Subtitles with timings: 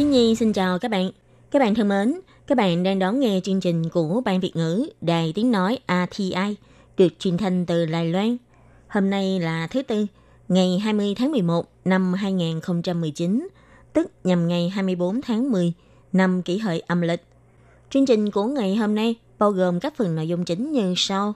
[0.00, 1.10] Khi Nhi xin chào các bạn.
[1.50, 4.88] Các bạn thân mến, các bạn đang đón nghe chương trình của Ban Việt ngữ
[5.00, 6.56] Đài Tiếng Nói RTI
[6.96, 8.36] được truyền thanh từ Đài Loan.
[8.88, 10.06] Hôm nay là thứ Tư,
[10.48, 13.48] ngày 20 tháng 11 năm 2019,
[13.92, 15.72] tức nhằm ngày 24 tháng 10
[16.12, 17.24] năm kỷ hợi âm lịch.
[17.90, 21.34] Chương trình của ngày hôm nay bao gồm các phần nội dung chính như sau.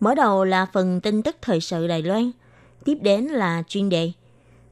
[0.00, 2.30] Mở đầu là phần tin tức thời sự Đài Loan,
[2.84, 4.12] tiếp đến là chuyên đề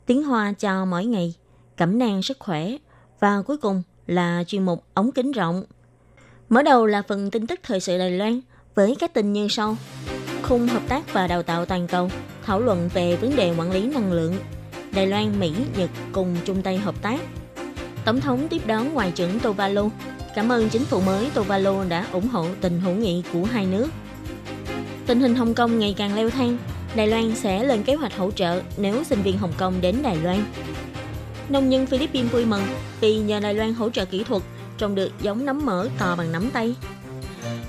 [0.06, 1.34] Tiếng Hoa cho mỗi ngày,
[1.77, 2.77] cẩm nang sức khỏe
[3.26, 5.64] và cuối cùng là chuyên mục ống kính rộng.
[6.48, 8.41] Mở đầu là phần tin tức thời sự Đài Loan
[8.74, 9.77] với các tin như sau.
[10.42, 12.10] Khung hợp tác và đào tạo toàn cầu
[12.44, 14.36] thảo luận về vấn đề quản lý năng lượng.
[14.92, 17.20] Đài Loan, Mỹ, Nhật cùng chung tay hợp tác.
[18.05, 19.88] Tổng thống tiếp đón Ngoại trưởng Tuvalu.
[20.34, 23.88] Cảm ơn chính phủ mới Tuvalu đã ủng hộ tình hữu nghị của hai nước.
[25.06, 26.58] Tình hình Hồng Kông ngày càng leo thang.
[26.96, 30.16] Đài Loan sẽ lên kế hoạch hỗ trợ nếu sinh viên Hồng Kông đến Đài
[30.16, 30.44] Loan.
[31.48, 32.62] Nông dân Philippines vui mừng
[33.00, 34.42] vì nhờ Đài Loan hỗ trợ kỹ thuật
[34.78, 36.75] trồng được giống nấm mỡ to bằng nắm tay.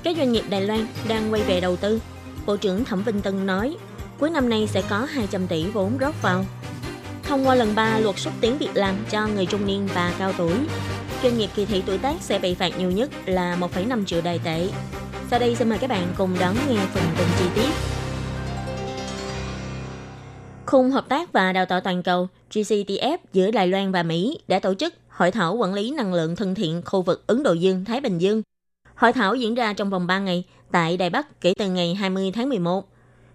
[0.03, 1.99] Các doanh nghiệp Đài Loan đang quay về đầu tư.
[2.45, 3.77] Bộ trưởng Thẩm Vinh Tân nói,
[4.19, 6.45] cuối năm nay sẽ có 200 tỷ vốn rót vào.
[7.23, 10.33] Thông qua lần 3 luật xúc tiến việc làm cho người trung niên và cao
[10.37, 10.53] tuổi,
[11.23, 14.39] doanh nghiệp kỳ thị tuổi tác sẽ bị phạt nhiều nhất là 1,5 triệu đài
[14.39, 14.67] tệ.
[15.29, 17.66] Sau đây xin mời các bạn cùng đón nghe phần tin chi tiết.
[20.67, 24.59] Khung hợp tác và đào tạo toàn cầu GCTF giữa Đài Loan và Mỹ đã
[24.59, 28.01] tổ chức Hội thảo quản lý năng lượng thân thiện khu vực Ấn Độ Dương-Thái
[28.01, 28.41] Bình Dương.
[28.95, 32.31] Hội thảo diễn ra trong vòng 3 ngày tại Đài Bắc kể từ ngày 20
[32.31, 32.87] tháng 11.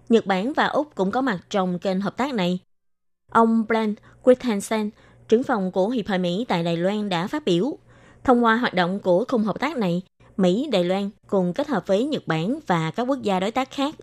[0.09, 2.59] Nhật Bản và Úc cũng có mặt trong kênh hợp tác này.
[3.31, 4.89] Ông Brent Christensen,
[5.27, 7.77] trưởng phòng của Hiệp hội Mỹ tại Đài Loan đã phát biểu,
[8.23, 10.01] thông qua hoạt động của khung hợp tác này,
[10.37, 13.71] Mỹ, Đài Loan cùng kết hợp với Nhật Bản và các quốc gia đối tác
[13.71, 13.95] khác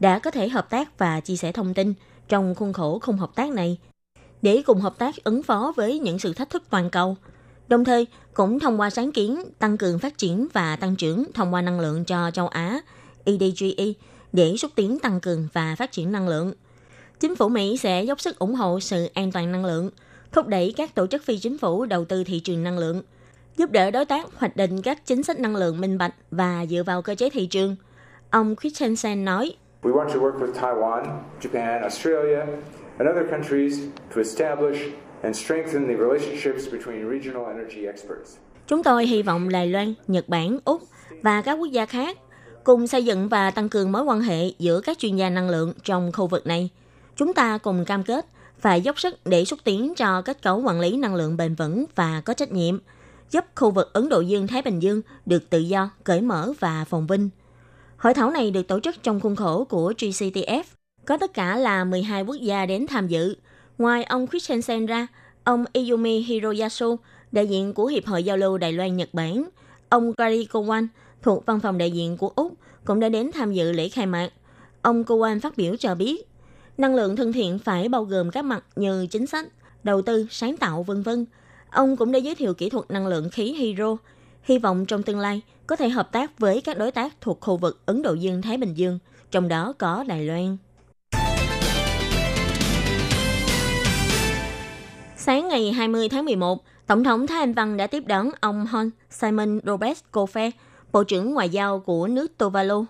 [0.00, 1.94] đã có thể hợp tác và chia sẻ thông tin
[2.28, 3.78] trong khuôn khổ khung hợp tác này
[4.42, 7.16] để cùng hợp tác ứng phó với những sự thách thức toàn cầu.
[7.68, 11.54] Đồng thời, cũng thông qua sáng kiến tăng cường phát triển và tăng trưởng thông
[11.54, 12.80] qua năng lượng cho châu Á,
[13.24, 13.84] EDGE,
[14.32, 16.52] để xúc tiến tăng cường và phát triển năng lượng.
[17.20, 19.90] Chính phủ Mỹ sẽ dốc sức ủng hộ sự an toàn năng lượng,
[20.32, 23.02] thúc đẩy các tổ chức phi chính phủ đầu tư thị trường năng lượng,
[23.56, 26.82] giúp đỡ đối tác hoạch định các chính sách năng lượng minh bạch và dựa
[26.82, 27.76] vào cơ chế thị trường.
[28.30, 31.02] Ông Christensen nói, We want to work with Taiwan,
[31.40, 32.46] Japan, Australia,
[32.98, 33.80] and other countries
[34.14, 34.78] to establish
[35.22, 38.36] and strengthen the relationships between regional energy experts.
[38.66, 40.82] Chúng tôi hy vọng Đài Loan, Nhật Bản, Úc
[41.22, 42.18] và các quốc gia khác
[42.64, 45.72] cùng xây dựng và tăng cường mối quan hệ giữa các chuyên gia năng lượng
[45.82, 46.70] trong khu vực này.
[47.16, 48.26] Chúng ta cùng cam kết
[48.58, 51.84] phải dốc sức để xúc tiến cho kết cấu quản lý năng lượng bền vững
[51.94, 52.78] và có trách nhiệm,
[53.30, 57.06] giúp khu vực Ấn Độ Dương-Thái Bình Dương được tự do, cởi mở và phồn
[57.06, 57.30] vinh.
[58.04, 60.62] Hội thảo này được tổ chức trong khuôn khổ của GCTF,
[61.04, 63.34] có tất cả là 12 quốc gia đến tham dự.
[63.78, 65.06] Ngoài ông Christensen ra,
[65.44, 66.96] ông Izumi Hiroyasu,
[67.32, 69.48] đại diện của Hiệp hội Giao lưu Đài Loan Nhật Bản,
[69.88, 70.86] ông Gary Kowan,
[71.22, 72.52] thuộc văn phòng đại diện của Úc,
[72.84, 74.30] cũng đã đến tham dự lễ khai mạc.
[74.82, 76.28] Ông Kowan phát biểu cho biết,
[76.78, 79.46] năng lượng thân thiện phải bao gồm các mặt như chính sách,
[79.84, 81.26] đầu tư, sáng tạo, vân vân.
[81.70, 83.96] Ông cũng đã giới thiệu kỹ thuật năng lượng khí hydro,
[84.44, 87.56] hy vọng trong tương lai có thể hợp tác với các đối tác thuộc khu
[87.56, 88.98] vực Ấn Độ Dương-Thái Bình Dương,
[89.30, 90.56] trong đó có Đài Loan.
[95.16, 98.90] Sáng ngày 20 tháng 11, Tổng thống Thái Anh Văn đã tiếp đón ông Hon
[99.10, 100.50] Simon Robert Gofe,
[100.92, 102.84] Bộ trưởng Ngoại giao của nước Tuvalu.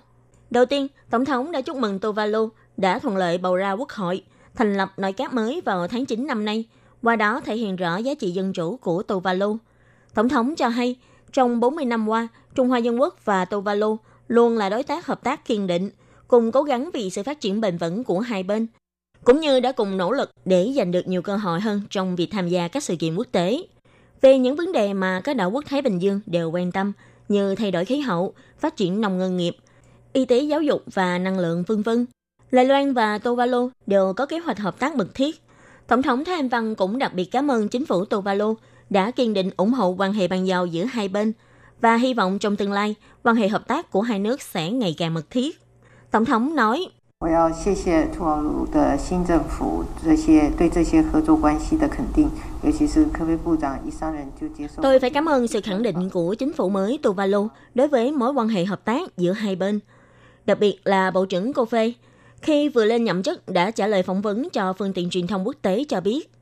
[0.51, 4.23] Đầu tiên, Tổng thống đã chúc mừng Tuvalu đã thuận lợi bầu ra quốc hội,
[4.55, 6.65] thành lập nội các mới vào tháng 9 năm nay,
[7.03, 9.57] qua đó thể hiện rõ giá trị dân chủ của Tuvalu.
[10.15, 10.97] Tổng thống cho hay,
[11.35, 13.97] trong 40 năm qua, Trung Hoa Dân Quốc và Tuvalu
[14.29, 15.91] luôn là đối tác hợp tác kiên định,
[16.29, 18.67] cùng cố gắng vì sự phát triển bền vững của hai bên,
[19.25, 22.29] cũng như đã cùng nỗ lực để giành được nhiều cơ hội hơn trong việc
[22.31, 23.63] tham gia các sự kiện quốc tế.
[24.21, 26.93] Về những vấn đề mà các đảo quốc Thái Bình Dương đều quan tâm
[27.29, 29.57] như thay đổi khí hậu, phát triển nông ngân nghiệp,
[30.13, 32.07] y tế giáo dục và năng lượng vân vân.
[32.51, 35.43] Lai Loan và Tuvalu đều có kế hoạch hợp tác mật thiết.
[35.87, 38.55] Tổng thống Thái Anh Văn cũng đặc biệt cảm ơn chính phủ Tuvalu
[38.95, 41.33] đã kiên định ủng hộ quan hệ bằng giao giữa hai bên
[41.81, 44.95] và hy vọng trong tương lai, quan hệ hợp tác của hai nước sẽ ngày
[44.99, 45.61] càng mật thiết.
[46.11, 46.87] Tổng thống nói,
[54.83, 58.33] Tôi phải cảm ơn sự khẳng định của chính phủ mới Tuvalu đối với mối
[58.33, 59.81] quan hệ hợp tác giữa hai bên,
[60.47, 61.93] đặc biệt là Bộ trưởng Cô Phê.
[62.43, 65.47] Khi vừa lên nhậm chức đã trả lời phỏng vấn cho phương tiện truyền thông
[65.47, 66.34] quốc tế cho biết,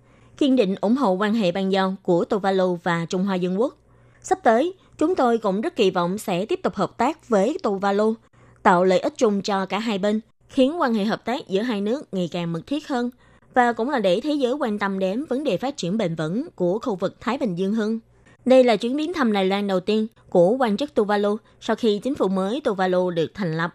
[0.43, 3.77] kiên định ủng hộ quan hệ ban giao của Tuvalu và Trung Hoa Dân Quốc.
[4.23, 8.15] Sắp tới, chúng tôi cũng rất kỳ vọng sẽ tiếp tục hợp tác với Tuvalu,
[8.63, 11.81] tạo lợi ích chung cho cả hai bên, khiến quan hệ hợp tác giữa hai
[11.81, 13.11] nước ngày càng mật thiết hơn
[13.55, 16.47] và cũng là để thế giới quan tâm đến vấn đề phát triển bền vững
[16.55, 18.01] của khu vực Thái Bình Dương hơn.
[18.45, 21.99] Đây là chuyến viếng thăm Đài Loan đầu tiên của quan chức Tuvalu sau khi
[21.99, 23.75] chính phủ mới Tuvalu được thành lập.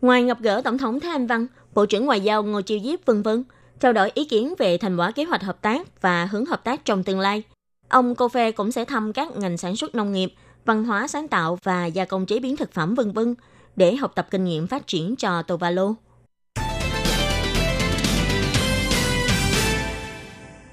[0.00, 3.06] Ngoài gặp gỡ Tổng thống Thái Anh Văn, Bộ trưởng Ngoại giao Ngô Chiêu Diếp
[3.06, 3.44] vân vân,
[3.80, 6.84] trao đổi ý kiến về thành quả kế hoạch hợp tác và hướng hợp tác
[6.84, 7.42] trong tương lai.
[7.88, 10.32] Ông Cô Phê cũng sẽ thăm các ngành sản xuất nông nghiệp,
[10.64, 13.34] văn hóa sáng tạo và gia công chế biến thực phẩm vân vân
[13.76, 15.94] để học tập kinh nghiệm phát triển cho Tuvalu.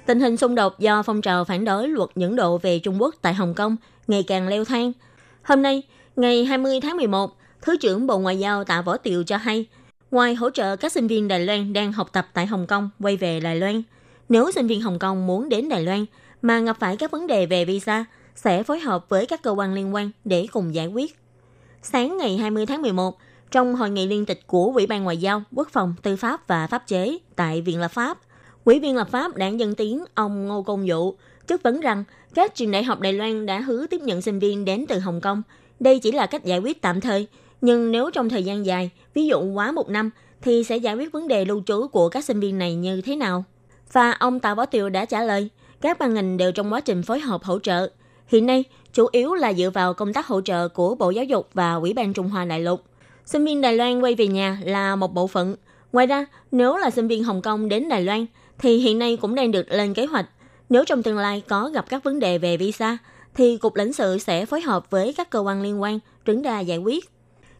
[0.06, 3.14] Tình hình xung đột do phong trào phản đối luật những độ về Trung Quốc
[3.22, 4.92] tại Hồng Kông ngày càng leo thang.
[5.42, 5.82] Hôm nay,
[6.16, 9.66] ngày 20 tháng 11, Thứ trưởng Bộ Ngoại giao Tạ Võ Tiều cho hay,
[10.10, 13.16] ngoài hỗ trợ các sinh viên Đài Loan đang học tập tại Hồng Kông quay
[13.16, 13.82] về Đài Loan,
[14.28, 16.06] nếu sinh viên Hồng Kông muốn đến Đài Loan
[16.42, 18.04] mà gặp phải các vấn đề về visa,
[18.34, 21.18] sẽ phối hợp với các cơ quan liên quan để cùng giải quyết.
[21.82, 23.18] Sáng ngày 20 tháng 11,
[23.50, 26.66] trong hội nghị liên tịch của Ủy ban Ngoại giao, Quốc phòng, Tư pháp và
[26.66, 28.18] Pháp chế tại Viện Lập pháp,
[28.64, 31.14] Ủy viên lập pháp đảng Dân Tiến ông Ngô Công Dụ
[31.46, 32.04] chất vấn rằng
[32.34, 35.20] các trường đại học Đài Loan đã hứa tiếp nhận sinh viên đến từ Hồng
[35.20, 35.42] Kông.
[35.80, 37.26] Đây chỉ là cách giải quyết tạm thời,
[37.64, 40.10] nhưng nếu trong thời gian dài, ví dụ quá một năm,
[40.42, 43.16] thì sẽ giải quyết vấn đề lưu trú của các sinh viên này như thế
[43.16, 43.44] nào?
[43.92, 45.48] Và ông Tạ Bá Tiều đã trả lời,
[45.80, 47.90] các ban ngành đều trong quá trình phối hợp hỗ trợ.
[48.26, 51.48] Hiện nay, chủ yếu là dựa vào công tác hỗ trợ của Bộ Giáo dục
[51.54, 52.82] và Ủy ban Trung Hoa Đại lục.
[53.26, 55.56] Sinh viên Đài Loan quay về nhà là một bộ phận.
[55.92, 58.26] Ngoài ra, nếu là sinh viên Hồng Kông đến Đài Loan,
[58.58, 60.26] thì hiện nay cũng đang được lên kế hoạch.
[60.68, 62.98] Nếu trong tương lai có gặp các vấn đề về visa,
[63.34, 66.60] thì Cục lãnh sự sẽ phối hợp với các cơ quan liên quan đứng ra
[66.60, 67.13] giải quyết.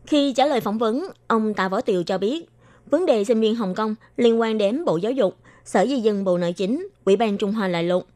[0.07, 2.49] Khi trả lời phỏng vấn, ông Tạ Võ Tiều cho biết,
[2.91, 6.25] vấn đề sinh viên Hồng Kông liên quan đến Bộ Giáo dục, Sở Di dân
[6.25, 8.07] Bộ Nội chính, Ủy ban Trung Hoa Đại lục.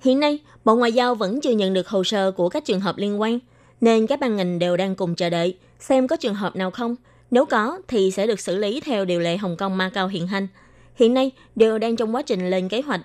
[0.00, 2.98] Hiện nay, Bộ Ngoại giao vẫn chưa nhận được hồ sơ của các trường hợp
[2.98, 3.38] liên quan,
[3.80, 6.96] nên các ban ngành đều đang cùng chờ đợi xem có trường hợp nào không.
[7.30, 10.48] Nếu có, thì sẽ được xử lý theo điều lệ Hồng Kông Macau hiện hành–
[10.94, 13.00] hiện nay đều đang trong quá trình lên kế hoạch.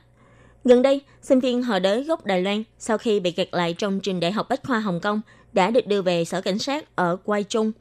[0.63, 3.99] Gần đây, sinh viên họ đới gốc Đài Loan sau khi bị kẹt lại trong
[3.99, 5.21] trường đại học Bách khoa Hồng Kông
[5.53, 7.71] đã được đưa về sở cảnh sát ở Quai Trung.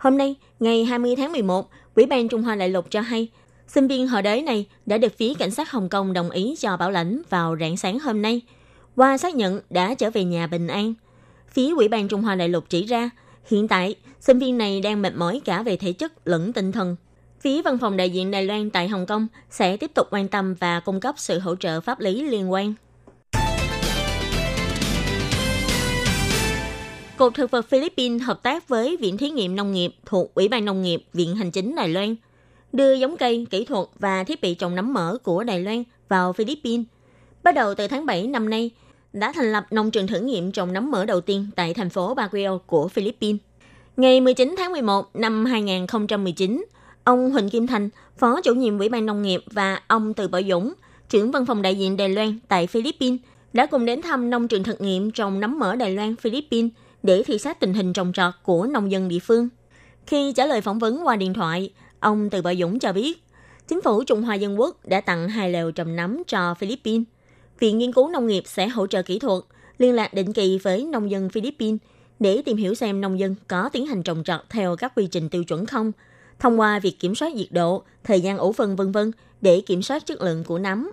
[0.00, 3.28] Hôm nay, ngày 20 tháng 11, Ủy ban Trung Hoa Đại lục cho hay,
[3.66, 6.76] sinh viên họ đới này đã được phía cảnh sát Hồng Kông đồng ý cho
[6.76, 8.40] bảo lãnh vào rạng sáng hôm nay.
[8.96, 10.94] Qua xác nhận đã trở về nhà bình an.
[11.48, 13.10] Phía Ủy ban Trung Hoa Đại lục chỉ ra,
[13.46, 16.96] hiện tại, sinh viên này đang mệt mỏi cả về thể chất lẫn tinh thần
[17.40, 20.54] Phía văn phòng đại diện Đài Loan tại Hồng Kông sẽ tiếp tục quan tâm
[20.54, 22.74] và cung cấp sự hỗ trợ pháp lý liên quan.
[27.20, 30.64] Cục Thực vật Philippines hợp tác với Viện Thí nghiệm Nông nghiệp thuộc Ủy ban
[30.64, 32.16] Nông nghiệp Viện Hành chính Đài Loan,
[32.72, 36.32] đưa giống cây, kỹ thuật và thiết bị trồng nấm mỡ của Đài Loan vào
[36.32, 36.86] Philippines.
[37.42, 38.70] Bắt đầu từ tháng 7 năm nay,
[39.12, 42.14] đã thành lập nông trường thử nghiệm trồng nấm mỡ đầu tiên tại thành phố
[42.14, 43.40] Baguio của Philippines.
[43.96, 46.64] Ngày 19 tháng 11 năm 2019,
[47.04, 47.88] Ông Huỳnh Kim Thành,
[48.18, 50.72] Phó chủ nhiệm Ủy ban Nông nghiệp và ông Từ Bảo Dũng,
[51.08, 53.20] trưởng văn phòng đại diện Đài Loan tại Philippines,
[53.52, 56.70] đã cùng đến thăm nông trường thực nghiệm trồng nấm mỡ Đài Loan Philippines
[57.02, 59.48] để thị sát tình hình trồng trọt của nông dân địa phương.
[60.06, 63.22] Khi trả lời phỏng vấn qua điện thoại, ông Từ Bảo Dũng cho biết,
[63.68, 67.06] chính phủ Trung Hoa Dân Quốc đã tặng hai lều trồng nấm cho Philippines.
[67.58, 69.42] Viện Nghiên cứu Nông nghiệp sẽ hỗ trợ kỹ thuật,
[69.78, 71.80] liên lạc định kỳ với nông dân Philippines
[72.18, 75.28] để tìm hiểu xem nông dân có tiến hành trồng trọt theo các quy trình
[75.28, 75.92] tiêu chuẩn không–
[76.40, 79.82] thông qua việc kiểm soát nhiệt độ, thời gian ủ phân vân vân để kiểm
[79.82, 80.90] soát chất lượng của nấm.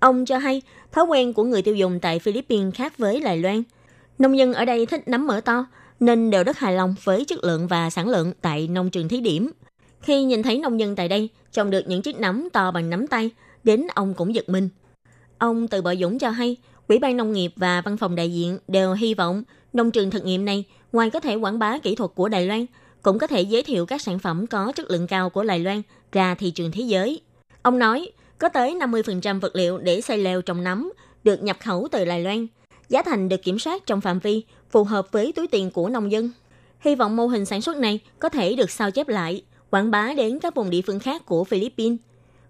[0.00, 0.62] Ông cho hay,
[0.92, 3.62] thói quen của người tiêu dùng tại Philippines khác với Đài Loan.
[4.18, 5.66] Nông dân ở đây thích nấm mỡ to,
[6.00, 9.20] nên đều rất hài lòng với chất lượng và sản lượng tại nông trường thí
[9.20, 9.50] điểm.
[10.00, 13.06] Khi nhìn thấy nông dân tại đây trồng được những chiếc nấm to bằng nắm
[13.06, 13.30] tay,
[13.64, 14.68] đến ông cũng giật mình.
[15.38, 16.56] Ông Từ Bợ Dũng cho hay,
[16.88, 20.24] Ủy ban Nông nghiệp và Văn phòng đại diện đều hy vọng nông trường thực
[20.24, 22.66] nghiệm này ngoài có thể quảng bá kỹ thuật của Đài Loan,
[23.02, 25.82] cũng có thể giới thiệu các sản phẩm có chất lượng cao của Đài Loan
[26.12, 27.20] ra thị trường thế giới.
[27.62, 30.92] Ông nói, có tới 50% vật liệu để xây lều trồng nấm
[31.24, 32.46] được nhập khẩu từ Đài Loan.
[32.88, 36.12] Giá thành được kiểm soát trong phạm vi phù hợp với túi tiền của nông
[36.12, 36.30] dân.
[36.80, 40.14] Hy vọng mô hình sản xuất này có thể được sao chép lại, quảng bá
[40.16, 41.98] đến các vùng địa phương khác của Philippines.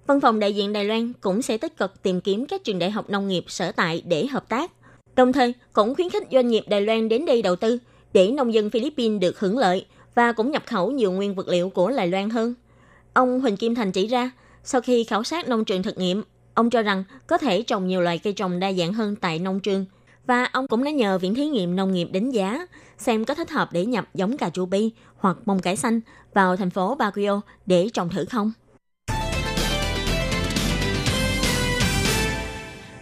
[0.07, 2.91] Văn phòng đại diện Đài Loan cũng sẽ tích cực tìm kiếm các trường đại
[2.91, 4.73] học nông nghiệp sở tại để hợp tác.
[5.17, 7.79] Đồng thời, cũng khuyến khích doanh nghiệp Đài Loan đến đây đầu tư
[8.13, 11.71] để nông dân Philippines được hưởng lợi và cũng nhập khẩu nhiều nguyên vật liệu
[11.71, 12.55] của Đài Loan hơn.
[13.13, 14.31] Ông Huỳnh Kim Thành chỉ ra,
[14.65, 16.23] sau khi khảo sát nông trường thực nghiệm,
[16.55, 19.61] ông cho rằng có thể trồng nhiều loại cây trồng đa dạng hơn tại nông
[19.61, 19.85] trường.
[20.29, 22.67] Và ông cũng đã nhờ Viện Thí nghiệm Nông nghiệp đánh giá
[22.99, 26.01] xem có thích hợp để nhập giống cà chua bi hoặc bông cải xanh
[26.35, 28.53] vào thành phố Baguio để trồng thử không.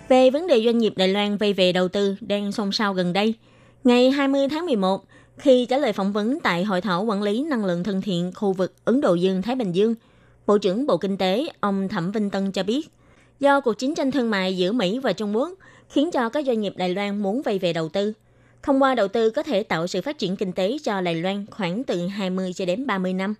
[0.09, 3.13] Về vấn đề doanh nghiệp Đài Loan vay về đầu tư đang xôn xao gần
[3.13, 3.35] đây,
[3.85, 5.05] ngày 20 tháng 11,
[5.39, 8.53] khi trả lời phỏng vấn tại Hội thảo Quản lý Năng lượng thân thiện khu
[8.53, 9.95] vực Ấn Độ Dương-Thái Bình Dương,
[10.47, 12.89] Bộ trưởng Bộ Kinh tế ông Thẩm Vinh Tân cho biết,
[13.41, 15.51] do cuộc chiến tranh thương mại giữa Mỹ và Trung Quốc
[15.89, 18.13] khiến cho các doanh nghiệp Đài Loan muốn vay về đầu tư.
[18.63, 21.47] Thông qua đầu tư có thể tạo sự phát triển kinh tế cho Đài Loan
[21.51, 23.35] khoảng từ 20 cho đến 30 năm.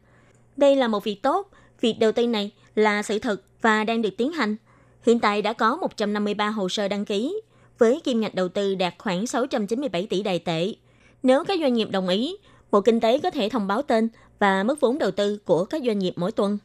[0.57, 1.51] Đây là một việc tốt,
[1.81, 4.57] việc đầu tư này là sự thật và đang được tiến hành.
[5.07, 7.41] Hiện tại đã có 153 hồ sơ đăng ký,
[7.79, 10.75] với kim ngạch đầu tư đạt khoảng 697 tỷ đài tệ.
[11.23, 12.37] Nếu các doanh nghiệp đồng ý,
[12.71, 15.83] Bộ Kinh tế có thể thông báo tên và mức vốn đầu tư của các
[15.87, 16.59] doanh nghiệp mỗi tuần.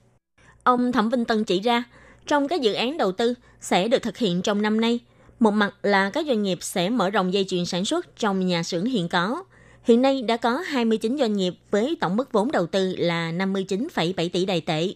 [0.64, 1.84] Ông Thẩm Vinh Tân chỉ ra,
[2.28, 5.00] trong các dự án đầu tư sẽ được thực hiện trong năm nay,
[5.42, 8.64] một mặt là các doanh nghiệp sẽ mở rộng dây chuyền sản xuất trong nhà
[8.64, 9.44] xưởng hiện có.
[9.84, 14.30] Hiện nay đã có 29 doanh nghiệp với tổng mức vốn đầu tư là 59,7
[14.30, 14.94] tỷ đài tệ.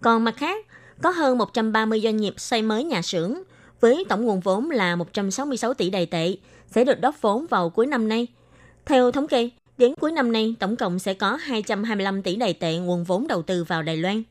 [0.00, 0.66] Còn mặt khác,
[1.02, 3.34] có hơn 130 doanh nghiệp xây mới nhà xưởng
[3.80, 6.36] với tổng nguồn vốn là 166 tỷ đài tệ
[6.70, 8.26] sẽ được đốc vốn vào cuối năm nay.
[8.86, 12.76] Theo thống kê, đến cuối năm nay tổng cộng sẽ có 225 tỷ đài tệ
[12.76, 14.22] nguồn vốn đầu tư vào Đài Loan.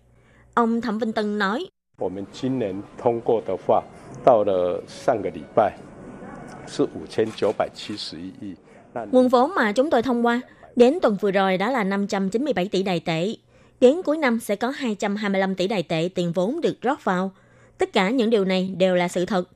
[0.54, 1.68] Ông Thẩm Vinh Tân nói,
[1.99, 3.83] 我们今年通过的话，
[4.25, 5.77] 到了上个礼拜
[6.67, 8.57] 是五千九百七十一亿。
[9.13, 10.41] Nguồn vốn mà chúng tôi thông qua
[10.77, 13.35] đến tuần vừa rồi đó là 597 tỷ đài tệ.
[13.81, 17.33] Đến cuối năm sẽ có 225 tỷ đài tệ tiền vốn được rót vào.
[17.79, 19.49] Tất cả những điều này đều là sự thật.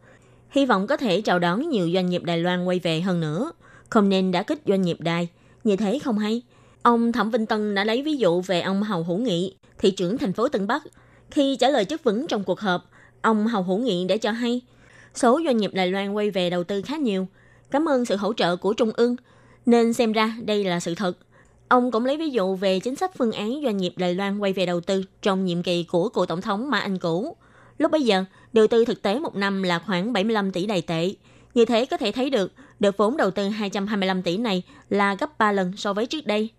[0.50, 3.52] Hy vọng có thể chào đón nhiều doanh nghiệp Đài Loan quay về hơn nữa.
[3.88, 5.28] Không nên đã kích doanh nghiệp đài.
[5.64, 6.42] Như thế không hay.
[6.82, 10.18] Ông Thẩm Vinh Tân đã lấy ví dụ về ông Hầu Hữu Nghị, thị trưởng
[10.18, 10.82] thành phố Tân Bắc.
[11.31, 12.89] khi trả lời chất vấn trong cuộc họp,
[13.21, 14.61] ông Hầu Hữu Nghị đã cho hay
[15.15, 17.27] số doanh nghiệp Đài Loan quay về đầu tư khá nhiều.
[17.71, 19.15] Cảm ơn sự hỗ trợ của Trung ương,
[19.65, 21.17] nên xem ra đây là sự thật.
[21.67, 24.53] Ông cũng lấy ví dụ về chính sách phương án doanh nghiệp Đài Loan quay
[24.53, 27.35] về đầu tư trong nhiệm kỳ của cựu tổng thống Mã Anh Cũ.
[27.77, 31.13] Lúc bấy giờ, đầu tư thực tế một năm là khoảng 75 tỷ đài tệ.
[31.53, 35.37] Như thế có thể thấy được, đợt vốn đầu tư 225 tỷ này là gấp
[35.37, 36.49] 3 lần so với trước đây.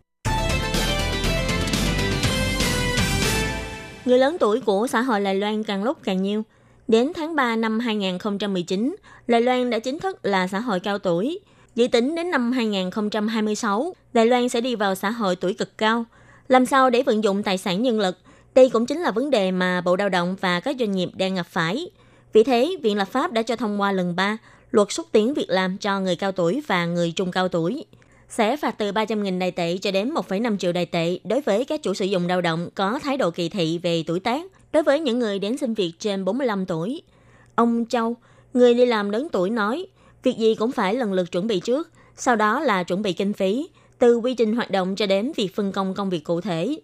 [4.04, 6.42] Người lớn tuổi của xã hội Đài Loan càng lúc càng nhiều.
[6.88, 11.40] Đến tháng 3 năm 2019, Đài Loan đã chính thức là xã hội cao tuổi.
[11.74, 16.04] Dự tính đến năm 2026, Đài Loan sẽ đi vào xã hội tuổi cực cao.
[16.48, 18.18] Làm sao để vận dụng tài sản nhân lực?
[18.54, 21.34] Đây cũng chính là vấn đề mà Bộ Lao động và các doanh nghiệp đang
[21.34, 21.90] gặp phải.
[22.32, 24.38] Vì thế, Viện Lập pháp đã cho thông qua lần 3
[24.70, 27.84] luật xúc tiến việc làm cho người cao tuổi và người trung cao tuổi.
[28.30, 31.82] Sẽ phạt từ 300.000 đài tệ cho đến 1,5 triệu đài tệ đối với các
[31.82, 35.00] chủ sử dụng lao động có thái độ kỳ thị về tuổi tác đối với
[35.00, 37.02] những người đến xin việc trên 45 tuổi.
[37.54, 38.16] Ông Châu,
[38.54, 39.86] người đi làm lớn tuổi nói,
[40.22, 43.32] việc gì cũng phải lần lượt chuẩn bị trước, sau đó là chuẩn bị kinh
[43.32, 43.68] phí,
[43.98, 46.80] từ quy trình hoạt động cho đến việc phân công công việc cụ thể.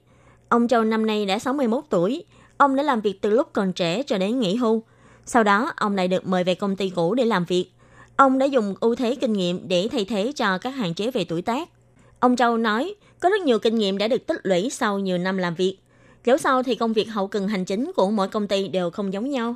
[0.49, 2.25] Ông Châu năm nay đã 61 tuổi,
[2.57, 4.83] ông đã làm việc từ lúc còn trẻ cho đến nghỉ hưu.
[5.27, 7.67] Sau đó, ông lại được mời về công ty cũ để làm việc.
[8.17, 11.25] Ông đã dùng ưu thế kinh nghiệm để thay thế cho các hạn chế về
[11.25, 11.69] tuổi tác.
[12.21, 15.39] Ông Châu nói, có rất nhiều kinh nghiệm đã được tích lũy sau nhiều năm
[15.39, 15.77] làm việc.
[16.25, 19.13] Dẫu sau thì công việc hậu cần hành chính của mỗi công ty đều không
[19.13, 19.55] giống nhau.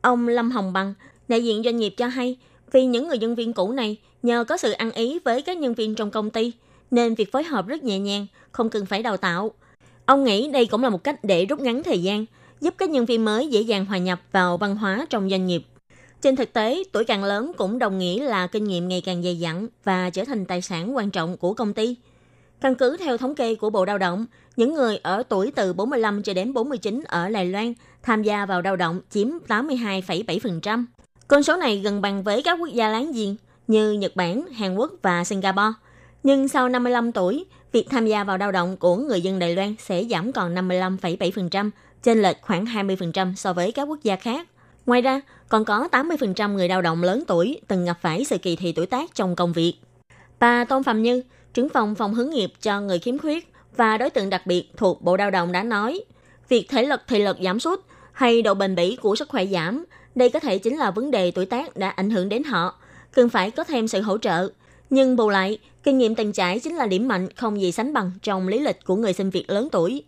[0.00, 0.94] Ông Lâm Hồng Bằng,
[1.28, 2.36] đại diện doanh nghiệp cho hay,
[2.72, 5.74] vì những người nhân viên cũ này nhờ có sự ăn ý với các nhân
[5.74, 6.52] viên trong công ty,
[6.90, 9.50] nên việc phối hợp rất nhẹ nhàng, không cần phải đào tạo.
[10.06, 12.24] Ông nghĩ đây cũng là một cách để rút ngắn thời gian,
[12.60, 15.62] giúp các nhân viên mới dễ dàng hòa nhập vào văn hóa trong doanh nghiệp.
[16.22, 19.38] Trên thực tế, tuổi càng lớn cũng đồng nghĩa là kinh nghiệm ngày càng dày
[19.38, 21.96] dặn và trở thành tài sản quan trọng của công ty.
[22.60, 26.22] Căn cứ theo thống kê của Bộ Lao động, những người ở tuổi từ 45
[26.22, 30.84] cho đến 49 ở Đài Loan tham gia vào lao động chiếm 82,7%.
[31.28, 34.74] Con số này gần bằng với các quốc gia láng giềng như Nhật Bản, Hàn
[34.76, 35.72] Quốc và Singapore.
[36.22, 39.74] Nhưng sau 55 tuổi, việc tham gia vào lao động của người dân Đài Loan
[39.78, 41.70] sẽ giảm còn 55,7%,
[42.02, 44.48] trên lệch khoảng 20% so với các quốc gia khác.
[44.86, 48.56] Ngoài ra, còn có 80% người lao động lớn tuổi từng gặp phải sự kỳ
[48.56, 49.74] thị tuổi tác trong công việc.
[50.38, 51.22] Bà Tôn Phạm Như,
[51.54, 55.02] trưởng phòng phòng hướng nghiệp cho người khiếm khuyết và đối tượng đặc biệt thuộc
[55.02, 56.04] Bộ Lao động đã nói,
[56.48, 57.80] việc thể lực thị lực giảm sút
[58.12, 61.30] hay độ bền bỉ của sức khỏe giảm, đây có thể chính là vấn đề
[61.30, 62.74] tuổi tác đã ảnh hưởng đến họ,
[63.12, 64.48] cần phải có thêm sự hỗ trợ.
[64.90, 68.10] Nhưng bù lại, kinh nghiệm từng trải chính là điểm mạnh không gì sánh bằng
[68.22, 70.02] trong lý lịch của người sinh việc lớn tuổi.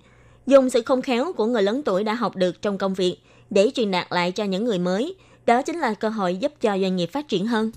[0.47, 3.18] Dùng sự không khéo của người lớn tuổi đã học được trong công việc
[3.50, 5.14] để truyền đạt lại cho những người mới,
[5.47, 7.71] đó chính là cơ hội giúp cho doanh nghiệp phát triển hơn.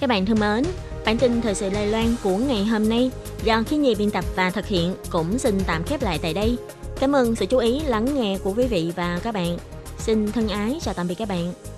[0.00, 0.64] Các bạn thân mến,
[1.04, 3.10] bản tin thời sự Lây Loan của ngày hôm nay
[3.44, 6.56] do khí nhi biên tập và thực hiện cũng xin tạm khép lại tại đây.
[7.00, 9.58] Cảm ơn sự chú ý lắng nghe của quý vị và các bạn.
[9.98, 11.77] Xin thân ái chào tạm biệt các bạn.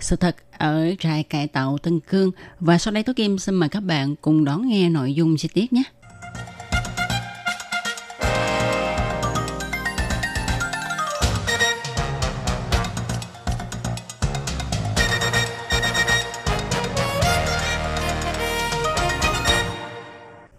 [0.00, 3.68] sự thật ở trại cải tạo Tân Cương và sau đây tôi Kim xin mời
[3.68, 5.82] các bạn cùng đón nghe nội dung chi tiết nhé.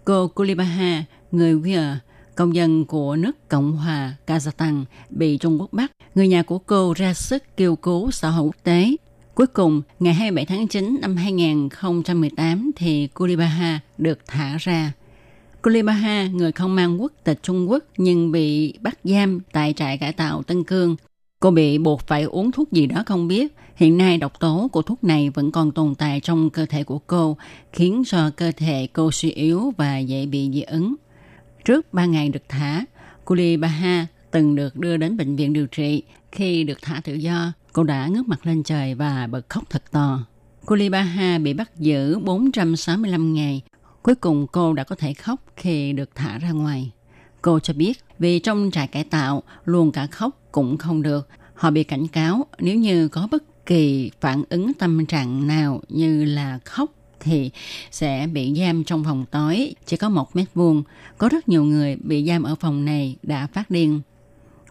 [0.05, 1.85] Cô Kulibaha, người Uyghur,
[2.35, 5.91] công dân của nước Cộng hòa Kazakhstan, bị Trung Quốc bắt.
[6.15, 8.95] Người nhà của cô ra sức kêu cứu xã hội quốc tế.
[9.37, 14.91] Cuối cùng, ngày 27 tháng 9 năm 2018 thì Kulibaha được thả ra.
[15.63, 20.13] Kulibaha, người không mang quốc tịch Trung Quốc nhưng bị bắt giam tại trại cải
[20.13, 20.95] tạo Tân Cương.
[21.39, 23.55] Cô bị buộc phải uống thuốc gì đó không biết.
[23.75, 26.99] Hiện nay độc tố của thuốc này vẫn còn tồn tại trong cơ thể của
[26.99, 27.37] cô,
[27.73, 30.95] khiến cho cơ thể cô suy yếu và dễ bị dị ứng.
[31.65, 32.85] Trước 3 ngày được thả,
[33.25, 36.03] Kulibaha từng được đưa đến bệnh viện điều trị.
[36.31, 39.83] Khi được thả tự do, cô đã ngước mặt lên trời và bật khóc thật
[39.91, 40.19] to.
[40.65, 43.61] Kulibaha bị bắt giữ 465 ngày.
[44.01, 46.91] Cuối cùng cô đã có thể khóc khi được thả ra ngoài.
[47.41, 51.27] Cô cho biết vì trong trại cải tạo, luôn cả khóc cũng không được.
[51.53, 56.25] Họ bị cảnh cáo nếu như có bất kỳ phản ứng tâm trạng nào như
[56.25, 57.51] là khóc thì
[57.91, 60.83] sẽ bị giam trong phòng tối, chỉ có một mét vuông.
[61.17, 64.01] Có rất nhiều người bị giam ở phòng này đã phát điên.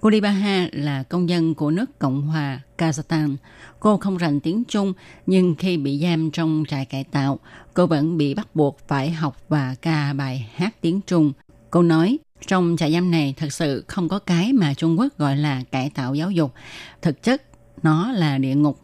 [0.07, 3.37] Kulibaha là công dân của nước Cộng hòa Kazakhstan.
[3.81, 4.93] Cô không rành tiếng Trung,
[5.27, 7.39] nhưng khi bị giam trong trại cải tạo,
[7.75, 11.33] cô vẫn bị bắt buộc phải học và ca bài hát tiếng Trung.
[11.71, 15.37] Cô nói, trong trại giam này thật sự không có cái mà Trung Quốc gọi
[15.37, 16.53] là cải tạo giáo dục.
[17.03, 17.43] Thực chất,
[17.83, 18.81] nó là địa ngục.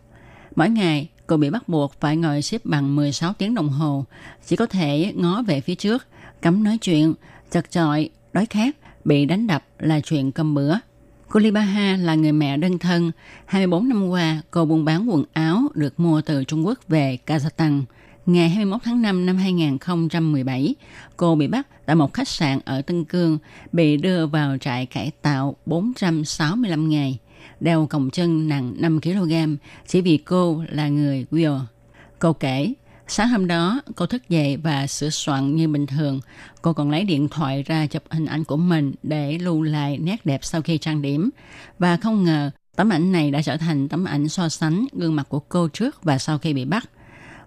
[0.57, 4.05] Mỗi ngày, cô bị bắt buộc phải ngồi xếp bằng 16 tiếng đồng hồ.
[4.47, 6.07] Chỉ có thể ngó về phía trước,
[6.41, 7.15] cấm nói chuyện,
[7.51, 10.75] chật chọi, đói khát, bị đánh đập là chuyện cơm bữa.
[11.33, 13.13] Cô Libaha là người mẹ đơn thân.
[13.47, 17.83] 24 năm qua, cô buôn bán quần áo được mua từ Trung Quốc về Kazakhstan.
[18.27, 20.75] Ngày 21 tháng 5 năm 2017,
[21.17, 23.39] cô bị bắt tại một khách sạn ở Tân Cương,
[23.73, 27.19] bị đưa vào trại cải tạo 465 ngày,
[27.61, 29.33] đeo còng chân nặng 5 kg
[29.87, 31.61] chỉ vì cô là người Uyghur.
[32.19, 32.73] Cô kể,
[33.13, 36.21] sáng hôm đó cô thức dậy và sửa soạn như bình thường.
[36.63, 40.27] Cô còn lấy điện thoại ra chụp hình ảnh của mình để lưu lại nét
[40.27, 41.31] đẹp sau khi trang điểm.
[41.79, 45.27] Và không ngờ tấm ảnh này đã trở thành tấm ảnh so sánh gương mặt
[45.29, 46.91] của cô trước và sau khi bị bắt.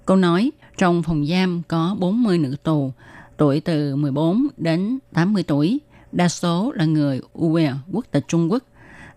[0.06, 2.92] Cô nói trong phòng giam có 40 nữ tù,
[3.38, 5.80] tuổi từ 14 đến 80 tuổi,
[6.12, 8.64] đa số là người Uyghur, quốc tịch Trung Quốc.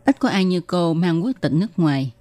[0.05, 2.13] Ít có ai như cô mang quốc tịch nước ngoài.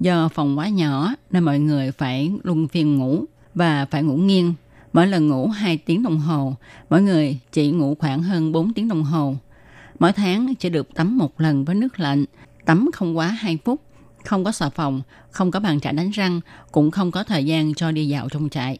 [0.00, 4.54] Do phòng quá nhỏ nên mọi người phải luân phiên ngủ và phải ngủ nghiêng.
[4.92, 6.54] Mỗi lần ngủ 2 tiếng đồng hồ,
[6.90, 9.34] mỗi người chỉ ngủ khoảng hơn 4 tiếng đồng hồ.
[9.98, 12.24] Mỗi tháng chỉ được tắm một lần với nước lạnh,
[12.64, 13.80] tắm không quá 2 phút,
[14.24, 16.40] không có xà phòng, không có bàn chải đánh răng,
[16.72, 18.78] cũng không có thời gian cho đi dạo trong trại.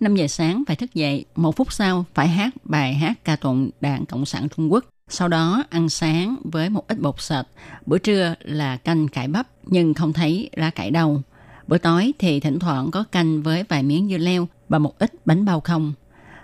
[0.00, 3.70] 5 giờ sáng phải thức dậy, một phút sau phải hát bài hát ca tụng
[3.80, 4.84] Đảng Cộng sản Trung Quốc.
[5.08, 7.46] Sau đó ăn sáng với một ít bột sệt,
[7.86, 11.22] bữa trưa là canh cải bắp nhưng không thấy lá cải đâu.
[11.68, 15.26] Bữa tối thì thỉnh thoảng có canh với vài miếng dưa leo và một ít
[15.26, 15.92] bánh bao không.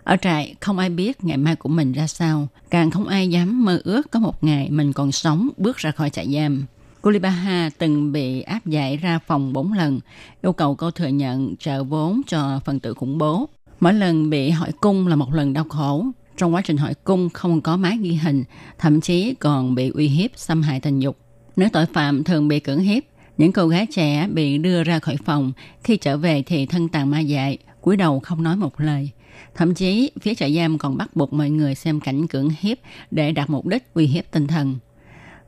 [0.05, 3.65] Ở trại không ai biết ngày mai của mình ra sao, càng không ai dám
[3.65, 6.65] mơ ước có một ngày mình còn sống bước ra khỏi trại giam.
[7.03, 10.01] Kulibaha từng bị áp giải ra phòng 4 lần,
[10.43, 13.49] yêu cầu cô thừa nhận trợ vốn cho phần tử khủng bố.
[13.81, 16.07] Mỗi lần bị hỏi cung là một lần đau khổ.
[16.37, 18.45] Trong quá trình hỏi cung không có máy ghi hình,
[18.79, 21.17] thậm chí còn bị uy hiếp xâm hại tình dục.
[21.57, 23.03] Nếu tội phạm thường bị cưỡng hiếp,
[23.39, 25.53] những cô gái trẻ bị đưa ra khỏi phòng,
[25.85, 29.11] khi trở về thì thân tàn ma dại, cúi đầu không nói một lời.
[29.55, 32.79] Thậm chí, phía trại giam còn bắt buộc mọi người xem cảnh cưỡng hiếp
[33.11, 34.77] để đạt mục đích uy hiếp tinh thần.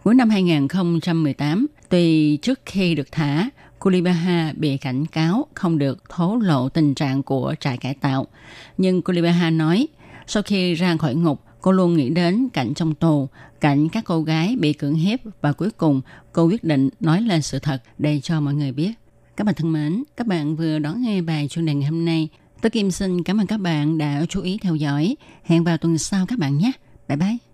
[0.03, 3.49] Cuối năm 2018, tuy trước khi được thả,
[3.79, 8.27] Kulibaha bị cảnh cáo không được thố lộ tình trạng của trại cải tạo.
[8.79, 9.89] Nhưng Kulibaha nói,
[10.27, 13.29] sau khi ra khỏi ngục, cô luôn nghĩ đến cảnh trong tù,
[13.61, 16.01] cảnh các cô gái bị cưỡng hiếp và cuối cùng
[16.33, 18.93] cô quyết định nói lên sự thật để cho mọi người biết.
[19.37, 22.29] Các bạn thân mến, các bạn vừa đón nghe bài chuyên đề ngày hôm nay.
[22.63, 25.17] Tôi Kim xin cảm ơn các bạn đã chú ý theo dõi.
[25.43, 26.73] Hẹn vào tuần sau các bạn nhé.
[27.09, 27.50] Bye bye.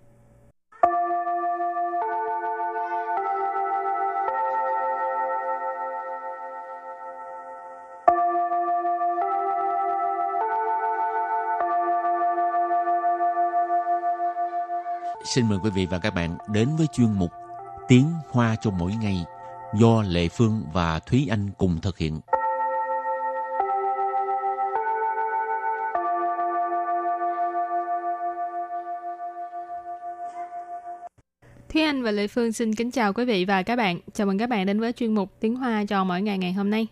[15.35, 17.31] Xin mời quý vị và các bạn đến với chuyên mục
[17.89, 19.25] Tiếng Hoa cho mỗi ngày
[19.75, 22.21] do Lệ Phương và Thúy Anh cùng thực hiện.
[31.69, 34.01] Thúy Anh và Lệ Phương xin kính chào quý vị và các bạn.
[34.13, 36.71] Chào mừng các bạn đến với chuyên mục Tiếng Hoa cho mỗi ngày ngày hôm
[36.71, 36.87] nay.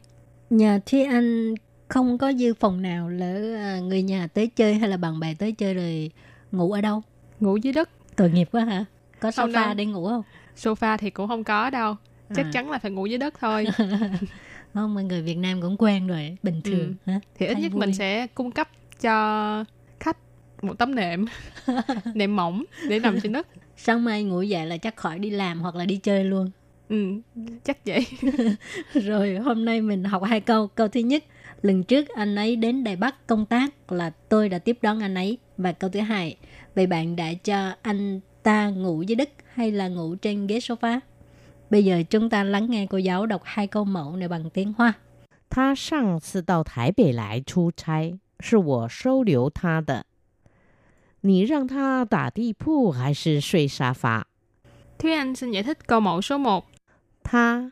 [0.50, 1.54] Nhà Thúy Anh
[1.88, 5.34] không có dư phòng nào lỡ à, người nhà tới chơi hay là bạn bè
[5.34, 6.10] tới chơi rồi
[6.52, 7.02] ngủ ở đâu?
[7.40, 7.90] Ngủ dưới đất.
[8.16, 8.84] Tội nghiệp quá hả?
[9.20, 9.74] Có Không sofa đâu.
[9.74, 10.22] để ngủ không?
[10.56, 11.96] Sofa thì cũng không có đâu.
[12.34, 12.50] Chắc À.
[12.52, 13.66] chắn là phải ngủ dưới đất thôi.
[14.74, 16.94] Không, mọi người Việt Nam cũng quen rồi, bình thường.
[17.06, 17.20] Hả?
[17.34, 17.80] Thì ít Thấy nhất vui.
[17.80, 18.68] mình sẽ cung cấp
[19.00, 19.64] cho
[20.00, 20.16] khách
[20.62, 21.24] một tấm nệm
[22.14, 23.46] nệm mỏng để nằm trên đất.
[23.76, 26.50] Sáng mai ngủ dậy là chắc khỏi đi làm hoặc là đi chơi luôn.
[26.88, 27.20] Ừ,
[27.64, 28.06] chắc vậy.
[28.94, 30.66] Rồi hôm nay mình học hai câu.
[30.66, 31.24] Câu thứ nhất,
[31.62, 35.14] lần trước anh ấy đến Đài Bắc công tác là tôi đã tiếp đón anh
[35.14, 35.38] ấy.
[35.56, 36.36] Và câu thứ hai,
[36.75, 40.99] vậy bạn đã cho anh ta ngủ dưới đất hay là ngủ trên ghế sofa?
[41.69, 44.73] Bây giờ chúng ta lắng nghe cô giáo đọc hai câu mẫu này bằng tiếng
[44.73, 44.93] Hoa.
[45.49, 50.05] 他上次到台北来出差，是我收留他的。
[51.21, 54.27] 你让他打地铺还是睡沙发？
[54.97, 56.65] Thúy Anh xin giải thích câu mẫu số 1.
[57.23, 57.71] 他